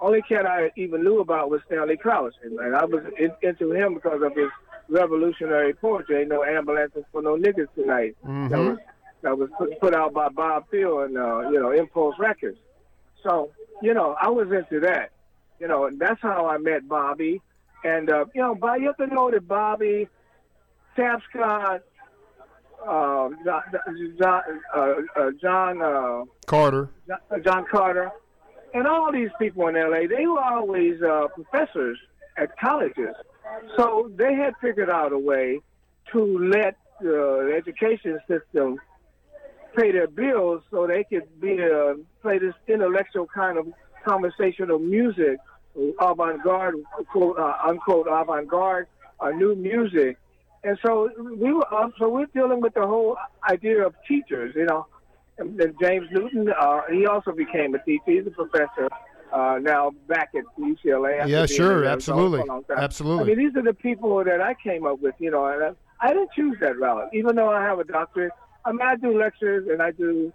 [0.00, 3.72] Only cat I even knew about was Stanley Crouch, and, and I was in, into
[3.72, 4.50] him because of his
[4.88, 6.20] revolutionary poetry.
[6.20, 8.16] Ain't no ambulances for no niggas tonight.
[8.24, 8.70] That Mhm.
[8.70, 8.78] was
[9.22, 12.58] that was put, put out by Bob Thiele and uh, you know Impulse Records.
[13.22, 15.10] So you know I was into that.
[15.60, 17.40] You know, and that's how I met Bobby.
[17.84, 20.08] And uh, you know, Bob, you have to know that Bobby,
[20.96, 21.80] Tapscott,
[24.18, 24.60] John,
[25.40, 26.88] John, uh, Carter.
[27.44, 28.10] John- Carter,
[28.74, 31.98] and all these people in LA, they were always uh, professors
[32.36, 33.14] at colleges.
[33.76, 35.60] So they had figured out a way
[36.12, 38.78] to let uh, the education system
[39.76, 43.66] pay their bills so they could be uh, play this intellectual kind of
[44.04, 45.38] conversational music,
[46.00, 46.74] avant-garde,
[47.10, 48.86] quote, unquote, avant-garde,
[49.34, 50.18] new music.
[50.64, 53.16] And so we were, uh, so we're dealing with the whole
[53.48, 54.86] idea of teachers, you know.
[55.38, 58.02] And, and James Newton, uh, he also became a teacher.
[58.06, 58.88] He's a professor
[59.32, 61.26] uh, now back at UCLA.
[61.26, 62.78] Yeah, sure, absolutely, for a long time.
[62.78, 63.32] absolutely.
[63.32, 66.06] I mean, these are the people that I came up with, you know, and I,
[66.06, 68.32] I didn't choose that route, even though I have a doctorate.
[68.64, 70.32] I mean, I do lectures and I do,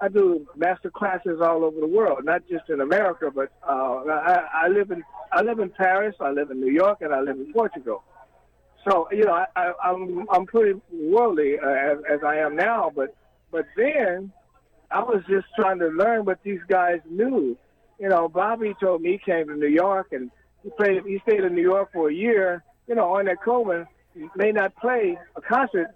[0.00, 4.64] I do master classes all over the world, not just in America, but uh, I,
[4.64, 7.36] I live in, I live in Paris, I live in New York, and I live
[7.36, 8.02] in Portugal.
[8.88, 12.92] So you know, I, I, I'm I'm pretty worldly uh, as, as I am now,
[12.94, 13.14] but
[13.50, 14.32] but then
[14.90, 17.56] I was just trying to learn what these guys knew.
[17.98, 20.30] You know, Bobby told me he came to New York and
[20.62, 21.02] he played.
[21.04, 22.62] He stayed in New York for a year.
[22.86, 23.86] You know, Ornette Coleman
[24.36, 25.88] may not play a concert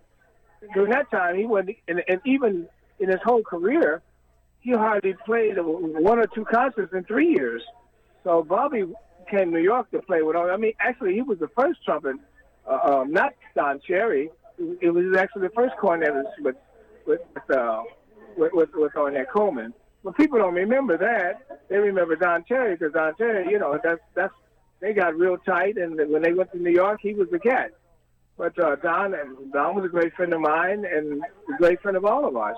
[0.75, 1.37] during that time.
[1.37, 2.67] He wasn't, and, and even
[2.99, 4.03] in his whole career,
[4.61, 7.63] he hardly played one or two concerts in three years.
[8.25, 8.85] So Bobby
[9.31, 10.37] came to New York to play with.
[10.37, 12.17] all I mean, actually, he was the first trumpet,
[12.71, 14.31] um, not Don Cherry.
[14.81, 16.57] It was actually the first cornetist with
[17.07, 17.21] with
[17.55, 17.83] uh,
[18.37, 19.75] with, with, with Ornette Coleman.
[20.03, 21.61] But people don't remember that.
[21.69, 24.35] They remember Don Cherry because Don Cherry, you know, that's that's
[24.81, 27.73] they got real tight, and when they went to New York, he was the cat.
[28.39, 31.97] But uh, Don and Don was a great friend of mine and a great friend
[31.97, 32.57] of all of us.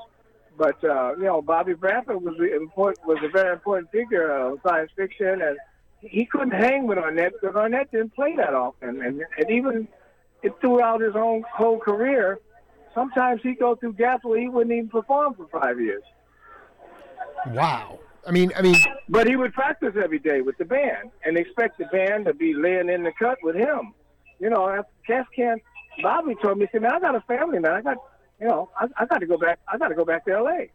[0.56, 4.92] But uh, you know, Bobby Bradford was important, was a very important figure of science
[4.94, 5.56] fiction, and
[6.00, 9.88] he couldn't hang with Ornette because Ornette didn't play that often, and and even
[10.60, 12.38] throughout his own whole career,
[12.94, 16.02] sometimes he'd go through gaps where he wouldn't even perform for five years.
[17.48, 18.00] Wow.
[18.26, 18.76] I mean, I mean,
[19.08, 22.54] but he would practice every day with the band and expect the band to be
[22.54, 23.94] laying in the cut with him.
[24.38, 25.60] You know, Cass can't.
[26.02, 27.72] Bobby told me, he said, "Man, I got a family, man.
[27.72, 27.96] I got,
[28.40, 29.58] you know, I, I got to go back.
[29.66, 30.70] I got to go back to L.A."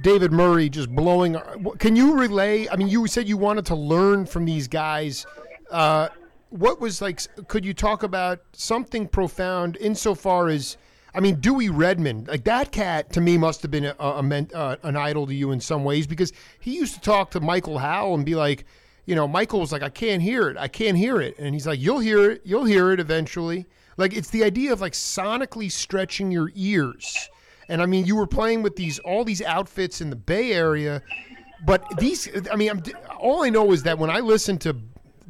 [0.00, 1.36] David Murray just blowing.
[1.78, 2.68] Can you relay?
[2.68, 5.26] I mean, you said you wanted to learn from these guys.
[5.70, 6.08] Uh,
[6.50, 7.20] what was like?
[7.48, 10.76] Could you talk about something profound insofar as?
[11.14, 14.46] I mean, Dewey Redman, like that cat to me must have been a, a, a
[14.54, 17.78] uh, an idol to you in some ways because he used to talk to Michael
[17.78, 18.66] Howell and be like,
[19.06, 21.66] you know, Michael was like, I can't hear it, I can't hear it, and he's
[21.66, 23.66] like, you'll hear it, you'll hear it eventually.
[23.96, 27.30] Like it's the idea of like sonically stretching your ears
[27.68, 31.02] and I mean, you were playing with these all these outfits in the Bay Area,
[31.64, 32.28] but these.
[32.50, 32.82] I mean, I'm,
[33.18, 34.76] all I know is that when I listen to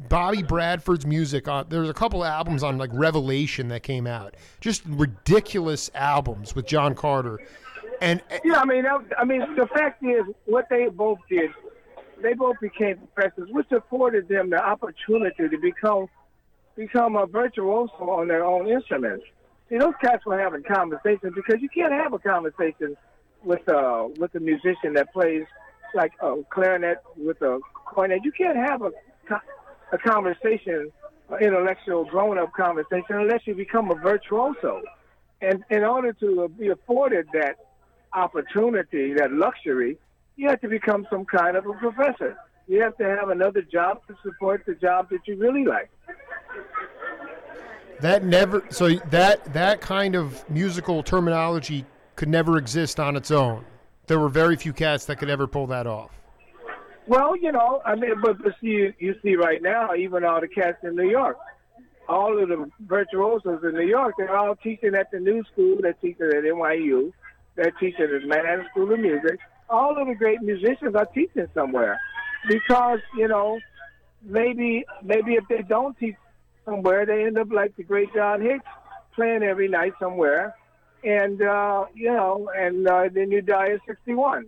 [0.09, 4.35] Bobby Bradford's music on there's a couple albums on like Revelation that came out.
[4.59, 7.39] Just ridiculous albums with John Carter.
[8.01, 8.85] And yeah, I mean
[9.17, 11.51] I mean the fact is what they both did
[12.21, 16.07] they both became professors, which afforded them the opportunity to become
[16.75, 19.25] become a virtuoso on their own instruments.
[19.69, 22.95] See, those cats were having conversations because you can't have a conversation
[23.43, 25.45] with uh with a musician that plays
[25.93, 28.21] like a clarinet with a cornet.
[28.23, 28.91] You can't have a
[29.91, 30.91] a conversation,
[31.29, 34.81] an intellectual grown-up conversation, unless you become a virtuoso.
[35.41, 37.57] And in order to be afforded that
[38.13, 39.97] opportunity, that luxury,
[40.35, 42.37] you have to become some kind of a professor.
[42.67, 45.89] You have to have another job to support the job that you really like.
[47.99, 53.65] That never so that that kind of musical terminology could never exist on its own.
[54.07, 56.11] There were very few cats that could ever pull that off.
[57.09, 60.47] Well, you know, I mean, but, but see, you see right now, even all the
[60.47, 61.37] cats in New York,
[62.07, 65.77] all of the virtuosos in New York, they're all teaching at the new school.
[65.81, 67.11] They're teaching at NYU.
[67.55, 69.39] They're teaching at Manhattan School of Music.
[69.71, 71.99] All of the great musicians are teaching somewhere,
[72.47, 73.59] because you know,
[74.21, 76.15] maybe maybe if they don't teach
[76.63, 77.07] somewhere.
[77.07, 78.65] They end up like the great John Hicks,
[79.15, 80.55] playing every night somewhere,
[81.03, 84.45] and uh, you know, and uh, then you die at 61.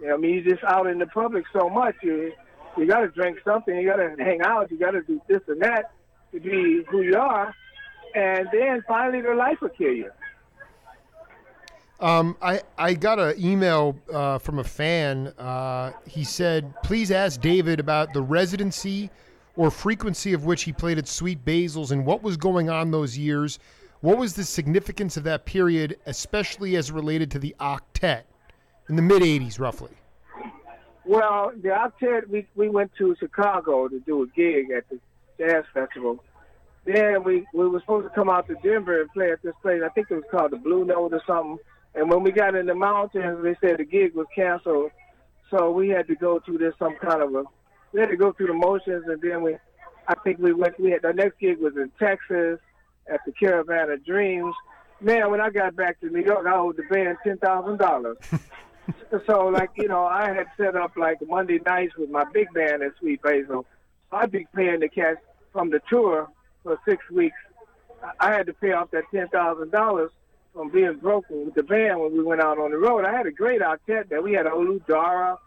[0.00, 1.96] You know, I mean, you're just out in the public so much.
[2.02, 2.32] You
[2.76, 3.76] you got to drink something.
[3.76, 4.70] You got to hang out.
[4.70, 5.92] You got to do this and that
[6.32, 7.54] to be who you are,
[8.14, 10.10] and then finally, their life will kill you.
[11.98, 15.34] Um, I, I got an email uh, from a fan.
[15.38, 19.10] Uh, he said, please ask David about the residency
[19.54, 23.18] or frequency of which he played at Sweet Basil's and what was going on those
[23.18, 23.58] years?
[24.00, 28.22] What was the significance of that period, especially as related to the octet
[28.90, 29.92] in the mid 80s, roughly?
[31.06, 34.98] Well, the octet, we, we went to Chicago to do a gig at the
[35.38, 36.22] Jazz Festival.
[36.84, 39.80] Then we, we were supposed to come out to Denver and play at this place.
[39.84, 41.58] I think it was called the Blue Note or something.
[41.94, 44.90] And when we got in the mountains, they said the gig was canceled.
[45.50, 47.44] So we had to go through this some kind of a
[47.92, 49.56] we had to go through the motions, and then we,
[50.06, 50.78] I think we went.
[50.78, 52.60] We had the next gig was in Texas
[53.12, 54.54] at the Caravan of Dreams.
[55.00, 58.16] Man, when I got back to New York, I owed the band ten thousand dollars.
[59.26, 62.82] so, like you know, I had set up like Monday nights with my big band
[62.82, 63.66] at Sweet Basil.
[64.12, 65.16] I'd be paying the cash
[65.52, 66.28] from the tour
[66.62, 67.36] for six weeks.
[68.18, 70.10] I had to pay off that ten thousand dollars
[70.52, 73.04] from being broken with the band when we went out on the road.
[73.04, 74.20] I had a great octet there.
[74.20, 75.38] We had Olu Dara,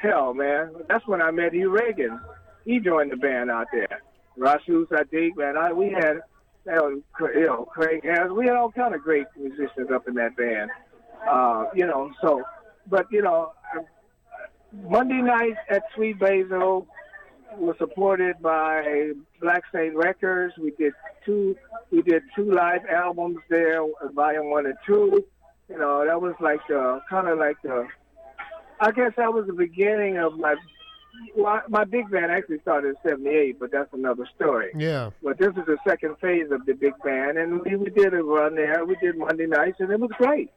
[0.00, 2.18] hell, man, that's when I met Hugh Ragin.
[2.64, 4.00] He joined the band out there.
[4.36, 6.20] Rasul Siddik, man, I, we had,
[6.66, 7.02] you
[7.46, 8.02] know, Craig.
[8.32, 10.70] We had all kind of great musicians up in that band.
[11.28, 12.42] Uh, you know, so,
[12.90, 13.52] but you know,
[14.72, 16.86] Monday night at Sweet Basil
[17.56, 20.54] was supported by Black Saint Records.
[20.58, 20.92] We did
[21.24, 21.56] two,
[21.90, 23.80] we did two live albums there,
[24.14, 25.24] volume one and two.
[25.68, 27.86] You know, that was like the kind of like the
[28.80, 30.56] I guess that was the beginning of my
[31.36, 34.70] well, my big band actually started in '78, but that's another story.
[34.74, 35.10] Yeah.
[35.22, 38.22] But this is the second phase of the big band, and we, we did a
[38.22, 38.84] run there.
[38.84, 40.50] We did Monday nights, and it was great.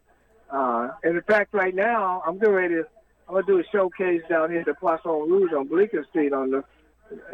[0.53, 2.85] Uh, and in fact, right now I'm getting ready to
[3.27, 6.51] I'm gonna do a showcase down here at the Poisson Rouge on Bleecker Street on
[6.51, 6.63] the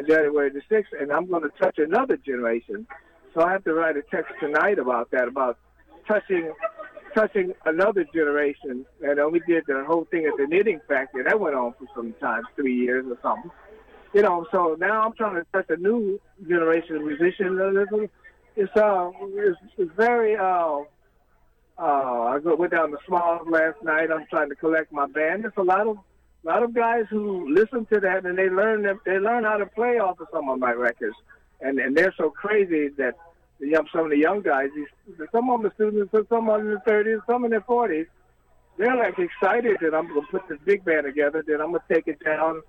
[0.06, 2.86] January the sixth, and I'm gonna touch another generation.
[3.34, 5.58] So I have to write a text tonight about that, about
[6.06, 6.52] touching
[7.14, 8.86] touching another generation.
[9.02, 11.24] And uh, we did the whole thing at the knitting factory.
[11.24, 13.50] That went on for some time, three years or something.
[14.14, 17.60] You know, so now I'm trying to touch a new generation of musicians.
[18.56, 20.78] It's uh, it's, it's very uh,
[21.80, 24.10] uh, I went down to Smalls last night.
[24.12, 25.44] I'm trying to collect my band.
[25.44, 25.96] There's a lot of
[26.44, 29.58] a lot of guys who listen to that and they learn them, they learn how
[29.58, 31.16] to play off of some of my records,
[31.60, 33.14] and and they're so crazy that
[33.60, 34.86] the young, some of the young guys, these,
[35.32, 38.06] some of them are students, some them in their 30s, some in their 40s,
[38.78, 41.42] they're like excited that I'm gonna put this big band together.
[41.46, 42.62] That I'm gonna take it down.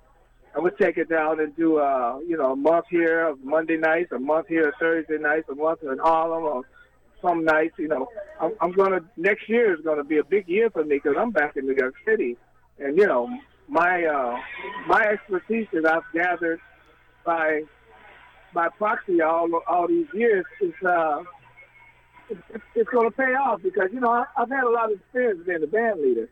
[0.55, 3.77] I'm gonna take it down and do uh you know a month here of Monday
[3.77, 6.63] nights, a month here of Thursday nights, a month in Harlem, or
[7.21, 7.75] some nights.
[7.77, 10.99] You know, I'm, I'm gonna next year is gonna be a big year for me
[11.01, 12.37] because I'm back in New York City,
[12.79, 13.29] and you know
[13.67, 14.37] my uh
[14.87, 16.59] my expertise that I've gathered
[17.25, 17.61] by
[18.53, 21.23] by proxy all all these years is uh
[22.31, 24.99] it's, it's going to pay off because you know I, I've had a lot of
[24.99, 26.29] experience being a band leader,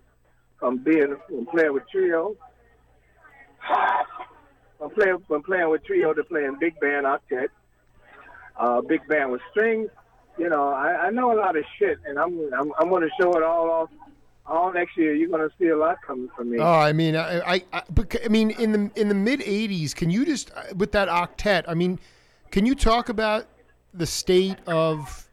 [0.59, 2.35] from being from playing with trio,
[4.77, 7.49] from playing from playing with trio to playing big band octet,
[8.57, 9.89] uh, big band with strings.
[10.39, 13.09] You know, I, I know a lot of shit, and I'm I'm, I'm going to
[13.19, 13.89] show it all off.
[14.45, 16.57] All next year, you're going to see a lot coming from me.
[16.57, 17.83] Oh, I mean, I, I, I,
[18.25, 21.65] I mean, in the in the mid '80s, can you just uh, with that octet?
[21.67, 21.99] I mean,
[22.49, 23.45] can you talk about
[23.93, 25.27] the state of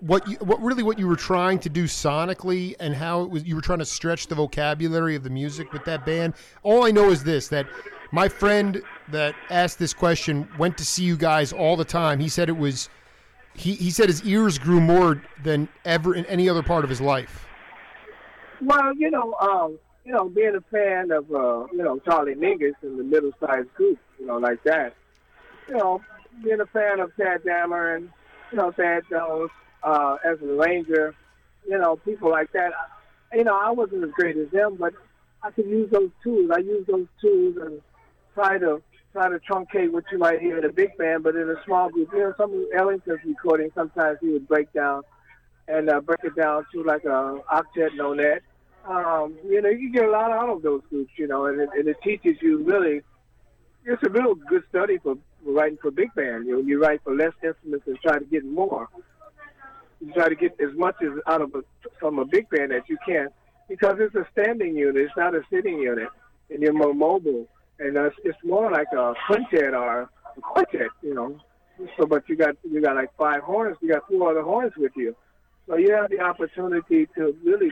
[0.00, 3.44] what you, what really what you were trying to do sonically and how it was
[3.44, 6.34] you were trying to stretch the vocabulary of the music with that band?
[6.62, 7.66] All I know is this: that
[8.12, 12.18] my friend that asked this question went to see you guys all the time.
[12.18, 12.90] He said it was.
[13.54, 17.00] He, he said his ears grew more than ever in any other part of his
[17.00, 17.46] life.
[18.60, 22.74] Well, you know, um, you know, being a fan of uh, you know Charlie Mingus
[22.82, 24.94] and the middle sized group, you know, like that.
[25.68, 26.02] You know,
[26.42, 28.08] being a fan of Tadd Dameron,
[28.50, 29.50] you know, Thad Jones,
[29.82, 31.14] uh, as an arranger,
[31.68, 32.72] you know, people like that.
[33.32, 34.94] You know, I wasn't as great as them, but
[35.42, 36.50] I could use those tools.
[36.54, 37.80] I use those tools and
[38.34, 38.80] try to
[39.18, 41.90] try to truncate what you might hear in a big band, but in a small
[41.90, 42.08] group.
[42.12, 45.02] You know, some of Ellington's recording, sometimes he would break down
[45.66, 48.40] and uh, break it down to like a octet nonet.
[48.86, 51.68] Um, you know, you get a lot out of those groups, you know, and it,
[51.76, 53.02] and it teaches you really.
[53.84, 56.46] It's a real good study for writing for big band.
[56.46, 58.88] You know, you write for less instruments and try to get more.
[60.00, 61.62] You try to get as much as out of a,
[61.98, 63.28] from a big band as you can
[63.68, 64.96] because it's a standing unit.
[64.96, 66.08] It's not a sitting unit,
[66.50, 67.48] and you're more mobile.
[67.78, 70.02] And uh, it's more like a quintet or
[70.36, 71.38] a quartet, you know.
[71.96, 73.76] So, but you got you got like five horns.
[73.80, 75.14] You got four other horns with you,
[75.68, 77.70] so you have the opportunity to really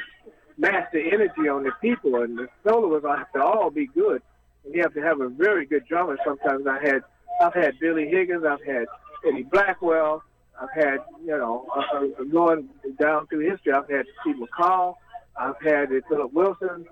[0.93, 4.23] the energy on the people, and the soloists have to all be good.
[4.65, 6.17] And you have to have a very good drummer.
[6.25, 7.03] Sometimes I had
[7.41, 8.87] I've had Billy Higgins, I've had
[9.27, 10.23] Eddie Blackwell,
[10.61, 12.69] I've had you know uh, uh going
[13.01, 13.73] down through history.
[13.73, 14.95] I've had Steve McCall,
[15.37, 16.87] I've had Phillip Wilson.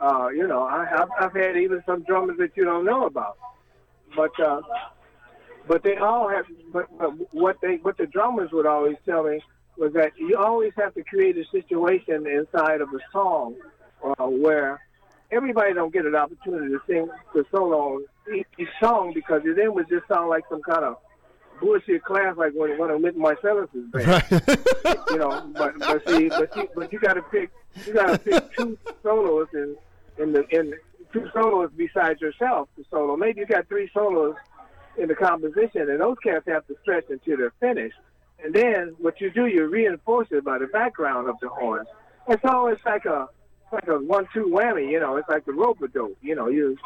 [0.00, 3.38] Uh, you know, I, I've, I've had even some drummers that you don't know about,
[4.14, 4.60] but uh,
[5.66, 6.44] but they all have.
[6.72, 9.40] But, but what they what the drummers would always tell me
[9.78, 13.56] was that you always have to create a situation inside of a song
[14.04, 14.80] uh, where
[15.30, 18.04] everybody don't get an opportunity to sing the solo on
[18.34, 20.96] each song because it then would just sound like some kind of
[21.60, 24.06] bullshit class like when when Wynton Marsalis's band.
[24.06, 24.30] Right.
[25.10, 27.50] you know, but but see, but you, but you got to pick
[27.86, 29.76] you got to pick two soloists in
[30.18, 30.74] in the in
[31.12, 33.16] two solos besides yourself to solo.
[33.16, 34.34] Maybe you got three solos
[34.98, 37.98] in the composition, and those cats have to stretch until they're finished.
[38.42, 41.88] And then what you do, you reinforce it by the background of the horns.
[42.28, 43.28] And so it's like a
[43.62, 44.90] it's like a one-two whammy.
[44.90, 46.16] You know, it's like the rope a dope.
[46.22, 46.76] You know, you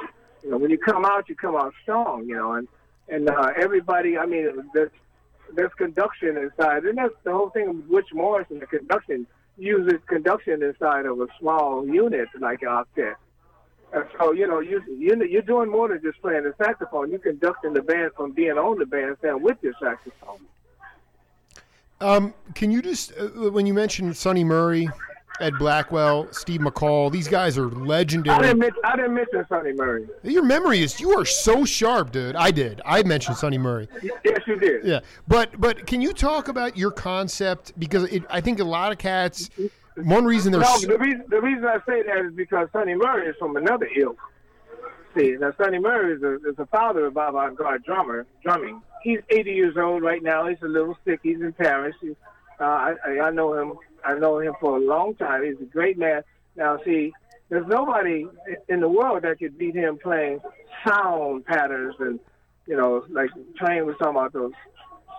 [0.43, 2.27] you know when you come out, you come out strong.
[2.27, 2.69] You know, and
[3.09, 4.19] and uh, everybody.
[4.19, 4.93] I mean, there's
[5.55, 9.27] there's conduction inside, and that's the whole thing of Butch Morris and the conduction
[9.61, 13.15] uses conduction inside of a small unit like octet.
[13.93, 17.11] And so you know you you're doing more than just playing the saxophone.
[17.11, 20.39] You're conducting the band from being on the bandstand with your saxophone.
[22.01, 24.89] Um, can you just uh, when you mentioned Sunny Murray,
[25.41, 28.37] Ed Blackwell, Steve McCall, these guys are legendary.
[28.37, 30.07] I didn't, mention, I didn't mention Sunny Murray.
[30.23, 32.37] Your memory is you are so sharp, dude.
[32.37, 32.81] I did.
[32.85, 33.89] I mentioned Sunny Murray.
[34.03, 34.85] Yes, you did.
[34.85, 38.93] Yeah, but but can you talk about your concept because it, I think a lot
[38.93, 39.51] of cats.
[39.97, 43.29] One reason they're no, the reason the reason I say that is because Sunny Murray
[43.29, 44.19] is from another ilk.
[45.17, 48.81] See, now Sunny Murray is a, is a father of avant-garde drummer, drumming.
[49.03, 50.47] He's 80 years old right now.
[50.47, 51.21] He's a little sick.
[51.23, 51.97] He's in Paris.
[52.01, 52.11] He,
[52.61, 52.95] uh, I,
[53.25, 53.73] I know him.
[54.05, 55.45] I know him for a long time.
[55.45, 56.23] He's a great man.
[56.57, 57.13] Now, see,
[57.49, 58.27] there's nobody
[58.69, 60.41] in the world that could beat him playing
[60.87, 62.21] sound patterns and,
[62.67, 63.31] you know, like
[63.61, 64.53] Trane was talking about those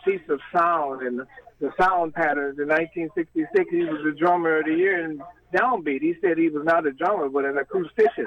[0.05, 1.21] sheets of sound and
[1.59, 2.57] the sound patterns.
[2.59, 5.21] In 1966, he was the drummer of the year in
[5.53, 6.01] Downbeat.
[6.01, 8.25] He said he was not a drummer, but an acoustician.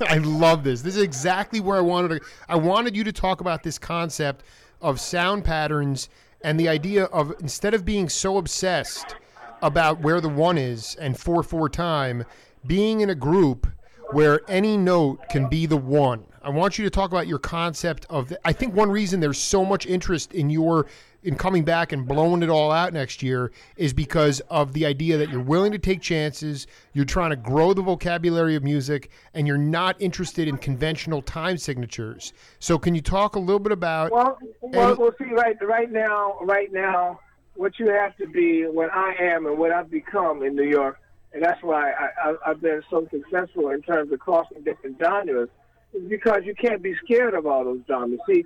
[0.08, 0.82] I love this.
[0.82, 2.20] This is exactly where I wanted to.
[2.48, 4.44] I wanted you to talk about this concept
[4.80, 6.08] of sound patterns
[6.42, 9.16] and the idea of instead of being so obsessed
[9.62, 12.24] about where the one is and four four time,
[12.66, 13.66] being in a group
[14.12, 16.24] where any note can be the one.
[16.42, 18.32] I want you to talk about your concept of.
[18.44, 20.86] I think one reason there's so much interest in your
[21.26, 25.18] in coming back and blowing it all out next year is because of the idea
[25.18, 29.44] that you're willing to take chances, you're trying to grow the vocabulary of music, and
[29.44, 32.32] you're not interested in conventional time signatures.
[32.60, 34.12] So, can you talk a little bit about?
[34.12, 37.18] Well, well, any, well see, right, right now, right now,
[37.56, 40.98] what you have to be, what I am, and what I've become in New York,
[41.32, 45.48] and that's why I, I, I've been so successful in terms of crossing different genres
[45.92, 48.20] is because you can't be scared of all those genres.
[48.28, 48.44] See,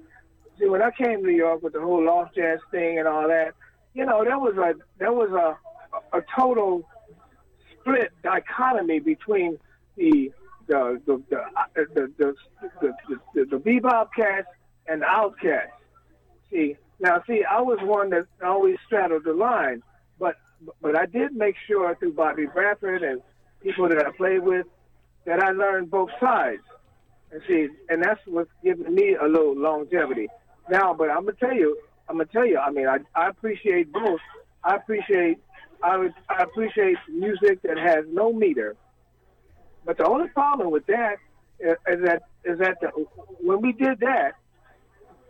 [0.59, 3.29] see, when I came to New York with the whole loft jazz thing and all
[3.29, 3.55] that,
[3.95, 6.89] you know, there was a there was a a total
[7.81, 9.59] split dichotomy between
[9.97, 10.31] the
[10.69, 11.45] the the the
[11.75, 12.35] the, the,
[12.81, 12.95] the,
[13.35, 14.47] the, the bebop cats
[14.87, 15.73] and the outcasts.
[16.51, 19.83] See, now see, I was one that always straddled the line,
[20.19, 20.37] but
[20.83, 23.23] but I did make sure through Bobby Bradford and
[23.63, 24.67] people that I played with
[25.25, 26.63] that I learned both sides.
[27.33, 30.29] And see, and that's what's giving me a little longevity.
[30.69, 31.79] Now, but I'm gonna tell you,
[32.09, 32.59] I'm gonna tell you.
[32.59, 34.21] I mean, I, I appreciate both.
[34.65, 35.39] I appreciate
[35.83, 38.77] I, would, I appreciate music that has no meter.
[39.85, 41.17] But the only problem with that
[41.59, 42.89] is, is that is that the,
[43.41, 44.33] when we did that,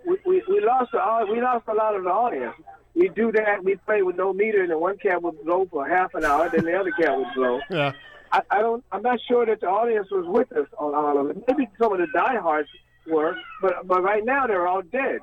[0.06, 2.54] we, we, we lost the, we lost a lot of the audience.
[2.94, 3.62] We do that.
[3.62, 6.50] We play with no meter, and then one cat would blow for half an hour,
[6.50, 7.60] then the other cat would blow.
[7.70, 7.92] Yeah.
[8.32, 8.84] I, I don't.
[8.92, 11.42] I'm not sure that the audience was with us on all of it.
[11.48, 12.68] Maybe some of the diehards
[13.08, 15.18] were, but but right now they're all dead.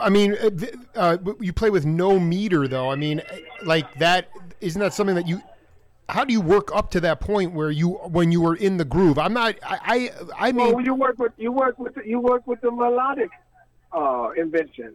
[0.00, 0.50] I mean, uh,
[0.96, 2.90] uh you play with no meter, though.
[2.90, 3.22] I mean,
[3.62, 4.28] like that.
[4.60, 5.40] Isn't that something that you?
[6.10, 8.84] How do you work up to that point where you, when you were in the
[8.84, 9.18] groove?
[9.18, 9.56] I'm not.
[9.62, 10.10] I.
[10.36, 13.30] I, I mean, well, you work with you work with you work with the melodic
[13.92, 14.94] uh, invention.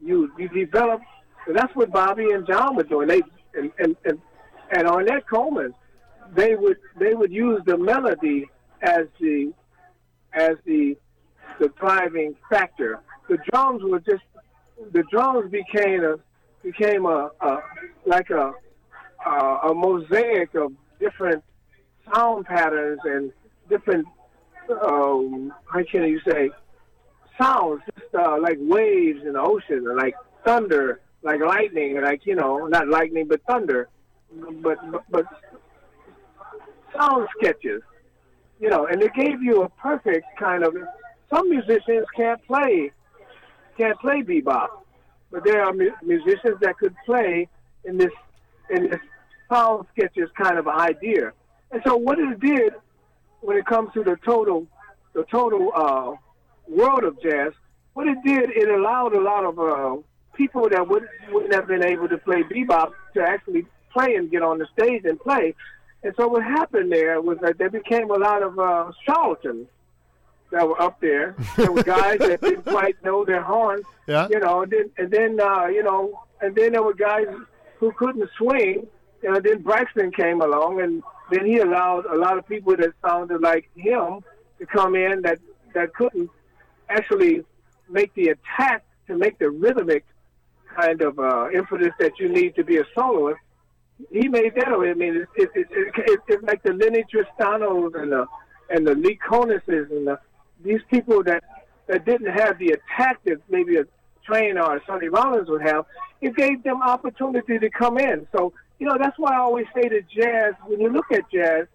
[0.00, 1.00] You you develop.
[1.48, 3.08] That's what Bobby and John were doing.
[3.08, 3.22] They
[3.54, 4.18] and and, and
[4.72, 5.74] and Ornette Coleman,
[6.34, 8.48] they would they would use the melody
[8.82, 9.52] as the
[10.32, 10.96] as the
[11.60, 13.00] the driving factor.
[13.28, 14.22] The drums were just
[14.92, 16.16] the drums became a
[16.62, 17.58] became a, a
[18.06, 18.52] like a,
[19.26, 21.42] a a mosaic of different
[22.12, 23.32] sound patterns and
[23.68, 24.06] different
[24.82, 26.50] um, how can you say
[27.40, 30.14] sounds just uh, like waves in the ocean or like
[30.44, 33.88] thunder like lightning like you know not lightning but thunder
[34.62, 34.78] but
[35.10, 35.26] but
[36.96, 37.82] sound sketches,
[38.60, 40.76] you know, and it gave you a perfect kind of.
[41.32, 42.92] Some musicians can't play,
[43.78, 44.68] can't play bebop,
[45.30, 47.48] but there are mu- musicians that could play
[47.84, 48.12] in this
[48.70, 49.00] in this
[49.50, 51.32] sound sketches kind of idea.
[51.70, 52.74] And so what it did
[53.40, 54.66] when it comes to the total
[55.14, 56.14] the total uh,
[56.68, 57.52] world of jazz,
[57.92, 60.00] what it did, it allowed a lot of uh,
[60.34, 64.42] people that would, wouldn't have been able to play bebop to actually play and get
[64.42, 65.54] on the stage and play.
[66.02, 69.68] And so what happened there was that there became a lot of uh, charlatans
[70.50, 71.34] that were up there.
[71.56, 74.28] There were guys that didn't quite know their horns, yeah.
[74.30, 77.26] you know, and then, and then uh, you know, and then there were guys
[77.82, 78.86] who couldn't swing.
[79.24, 83.40] And then Braxton came along, and then he allowed a lot of people that sounded
[83.40, 84.20] like him
[84.58, 85.38] to come in that
[85.74, 86.30] that couldn't
[86.88, 87.44] actually
[87.88, 90.04] make the attack to make the rhythmic
[90.76, 93.40] kind of uh, impetus that you need to be a soloist
[94.10, 94.68] he made that.
[94.68, 98.26] I mean, it's it, it, it, it's like the Lennie Tristanos and the
[98.70, 100.18] and the Lee Konitses and the,
[100.64, 101.44] these people that
[101.86, 103.84] that didn't have the attack that maybe a
[104.28, 105.84] Trane or Sonny Rollins would have.
[106.20, 108.26] It gave them opportunity to come in.
[108.36, 110.54] So you know that's why I always say that jazz.
[110.66, 111.66] When you look at jazz,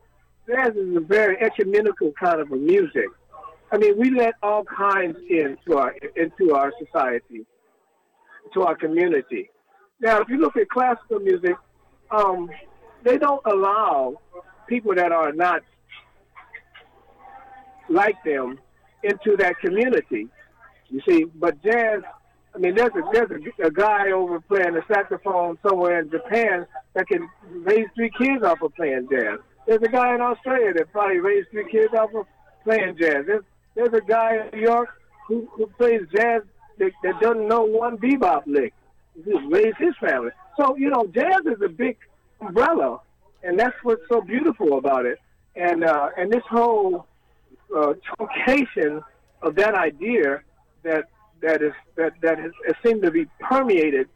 [0.47, 3.07] jazz is a very ecumenical kind of a music.
[3.71, 7.45] I mean, we let all kinds into our into our society,
[8.53, 9.49] to our community.
[9.99, 11.55] Now, if you look at classical music,
[12.11, 12.49] um,
[13.03, 14.21] they don't allow
[14.67, 15.63] people that are not
[17.89, 18.59] like them
[19.03, 20.27] into that community.
[20.89, 22.01] You see, but jazz.
[22.55, 26.65] I mean, there's a there's a, a guy over playing the saxophone somewhere in Japan
[26.93, 29.39] that can raise three kids off of playing jazz.
[29.67, 32.25] There's a guy in Australia that probably raised three kids off of
[32.63, 33.25] playing jazz.
[33.27, 33.43] There's
[33.75, 34.89] there's a guy in New York
[35.27, 36.41] who, who plays jazz
[36.79, 38.73] that, that doesn't know one bebop lick.
[39.23, 40.31] He raised his family.
[40.59, 41.97] So, you know, jazz is a big
[42.41, 42.99] umbrella,
[43.43, 45.19] and that's what's so beautiful about it.
[45.55, 47.07] And uh, and this whole
[47.75, 49.03] uh, truncation
[49.41, 50.41] of that idea
[50.83, 51.05] that
[51.41, 52.51] that is that that has,
[52.85, 54.07] seemed to be permeated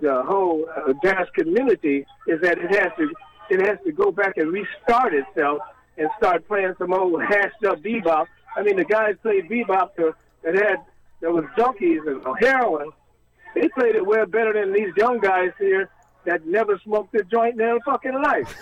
[0.00, 3.10] the whole uh, jazz community is that it has to
[3.50, 5.60] it has to go back and restart itself
[5.98, 8.26] and start playing some old hashed up bebop.
[8.56, 10.76] I mean, the guys played bebop that had
[11.20, 12.90] that was junkies and heroin
[13.54, 15.90] they played it well better than these young guys here
[16.24, 18.56] that never smoked a joint in their fucking life.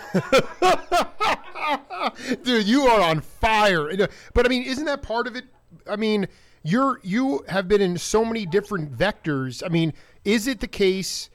[2.43, 3.95] Dude, you are on fire.
[4.33, 5.45] But I mean, isn't that part of it?
[5.87, 6.27] I mean,
[6.63, 9.63] you're you have been in so many different vectors.
[9.65, 9.93] I mean,
[10.23, 11.29] is it the case?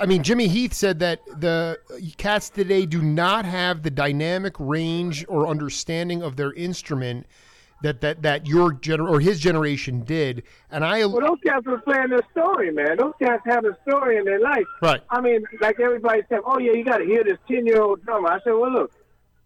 [0.00, 1.78] I mean, Jimmy Heath said that the
[2.16, 7.26] cats today do not have the dynamic range or understanding of their instrument
[7.82, 10.42] that that that your gener or his generation did.
[10.70, 12.96] And I well, those cats were playing their story, man.
[12.96, 14.66] Those cats have a story in their life.
[14.82, 15.00] Right.
[15.10, 18.04] I mean, like everybody said, oh yeah, you got to hear this ten year old
[18.04, 18.28] drummer.
[18.28, 18.92] I said, well, look,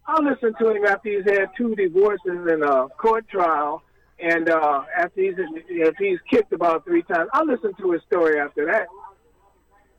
[0.06, 3.82] I'll listen to him after he's had two divorces and a court trial,
[4.22, 5.34] and uh, after he's
[5.68, 7.28] if he's kicked about three times.
[7.32, 8.86] I'll listen to his story after that.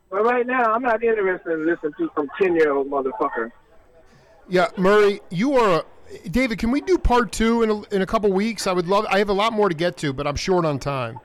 [0.10, 3.52] But right now, I'm not interested in listening to some ten year old motherfucker.
[4.50, 5.86] Yeah, Murray, you are a
[6.30, 8.68] David, can we do part two in a, in a couple weeks?
[8.68, 9.06] I would love.
[9.10, 11.20] I have a lot more to get to, but I'm short on time.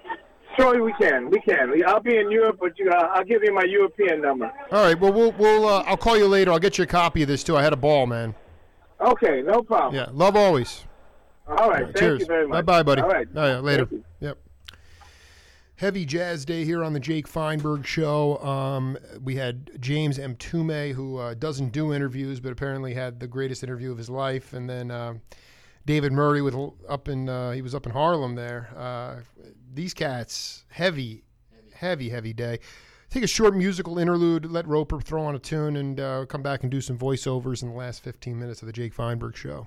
[0.56, 1.28] Sure, we can.
[1.28, 1.82] We can.
[1.86, 4.50] I'll be in Europe, but you, uh, I'll give you my European number.
[4.72, 4.98] All right.
[4.98, 6.50] Well, we'll, we'll uh, I'll call you later.
[6.50, 7.56] I'll get you a copy of this too.
[7.56, 8.34] I had a ball, man.
[9.00, 9.94] Okay, no problem.
[9.94, 10.84] Yeah, love always.
[11.46, 11.62] All right.
[11.62, 12.20] All right thank cheers.
[12.20, 12.64] you very much.
[12.66, 13.02] Bye, bye, buddy.
[13.02, 13.28] All right.
[13.34, 13.88] Oh, yeah, later.
[14.20, 14.38] Yep
[15.76, 18.38] heavy jazz day here on the Jake Feinberg show.
[18.38, 23.62] Um, we had James Mtume, who uh, doesn't do interviews, but apparently had the greatest
[23.62, 25.14] interview of his life, and then uh,
[25.84, 26.56] David Murray with
[26.88, 28.70] up in uh, he was up in Harlem there.
[28.76, 29.16] Uh,
[29.72, 31.24] these cats, heavy,
[31.74, 32.58] heavy, heavy day.
[33.08, 34.50] Take a short musical interlude.
[34.50, 37.68] Let Roper throw on a tune, and uh, come back and do some voiceovers in
[37.68, 39.66] the last 15 minutes of the Jake Feinberg show.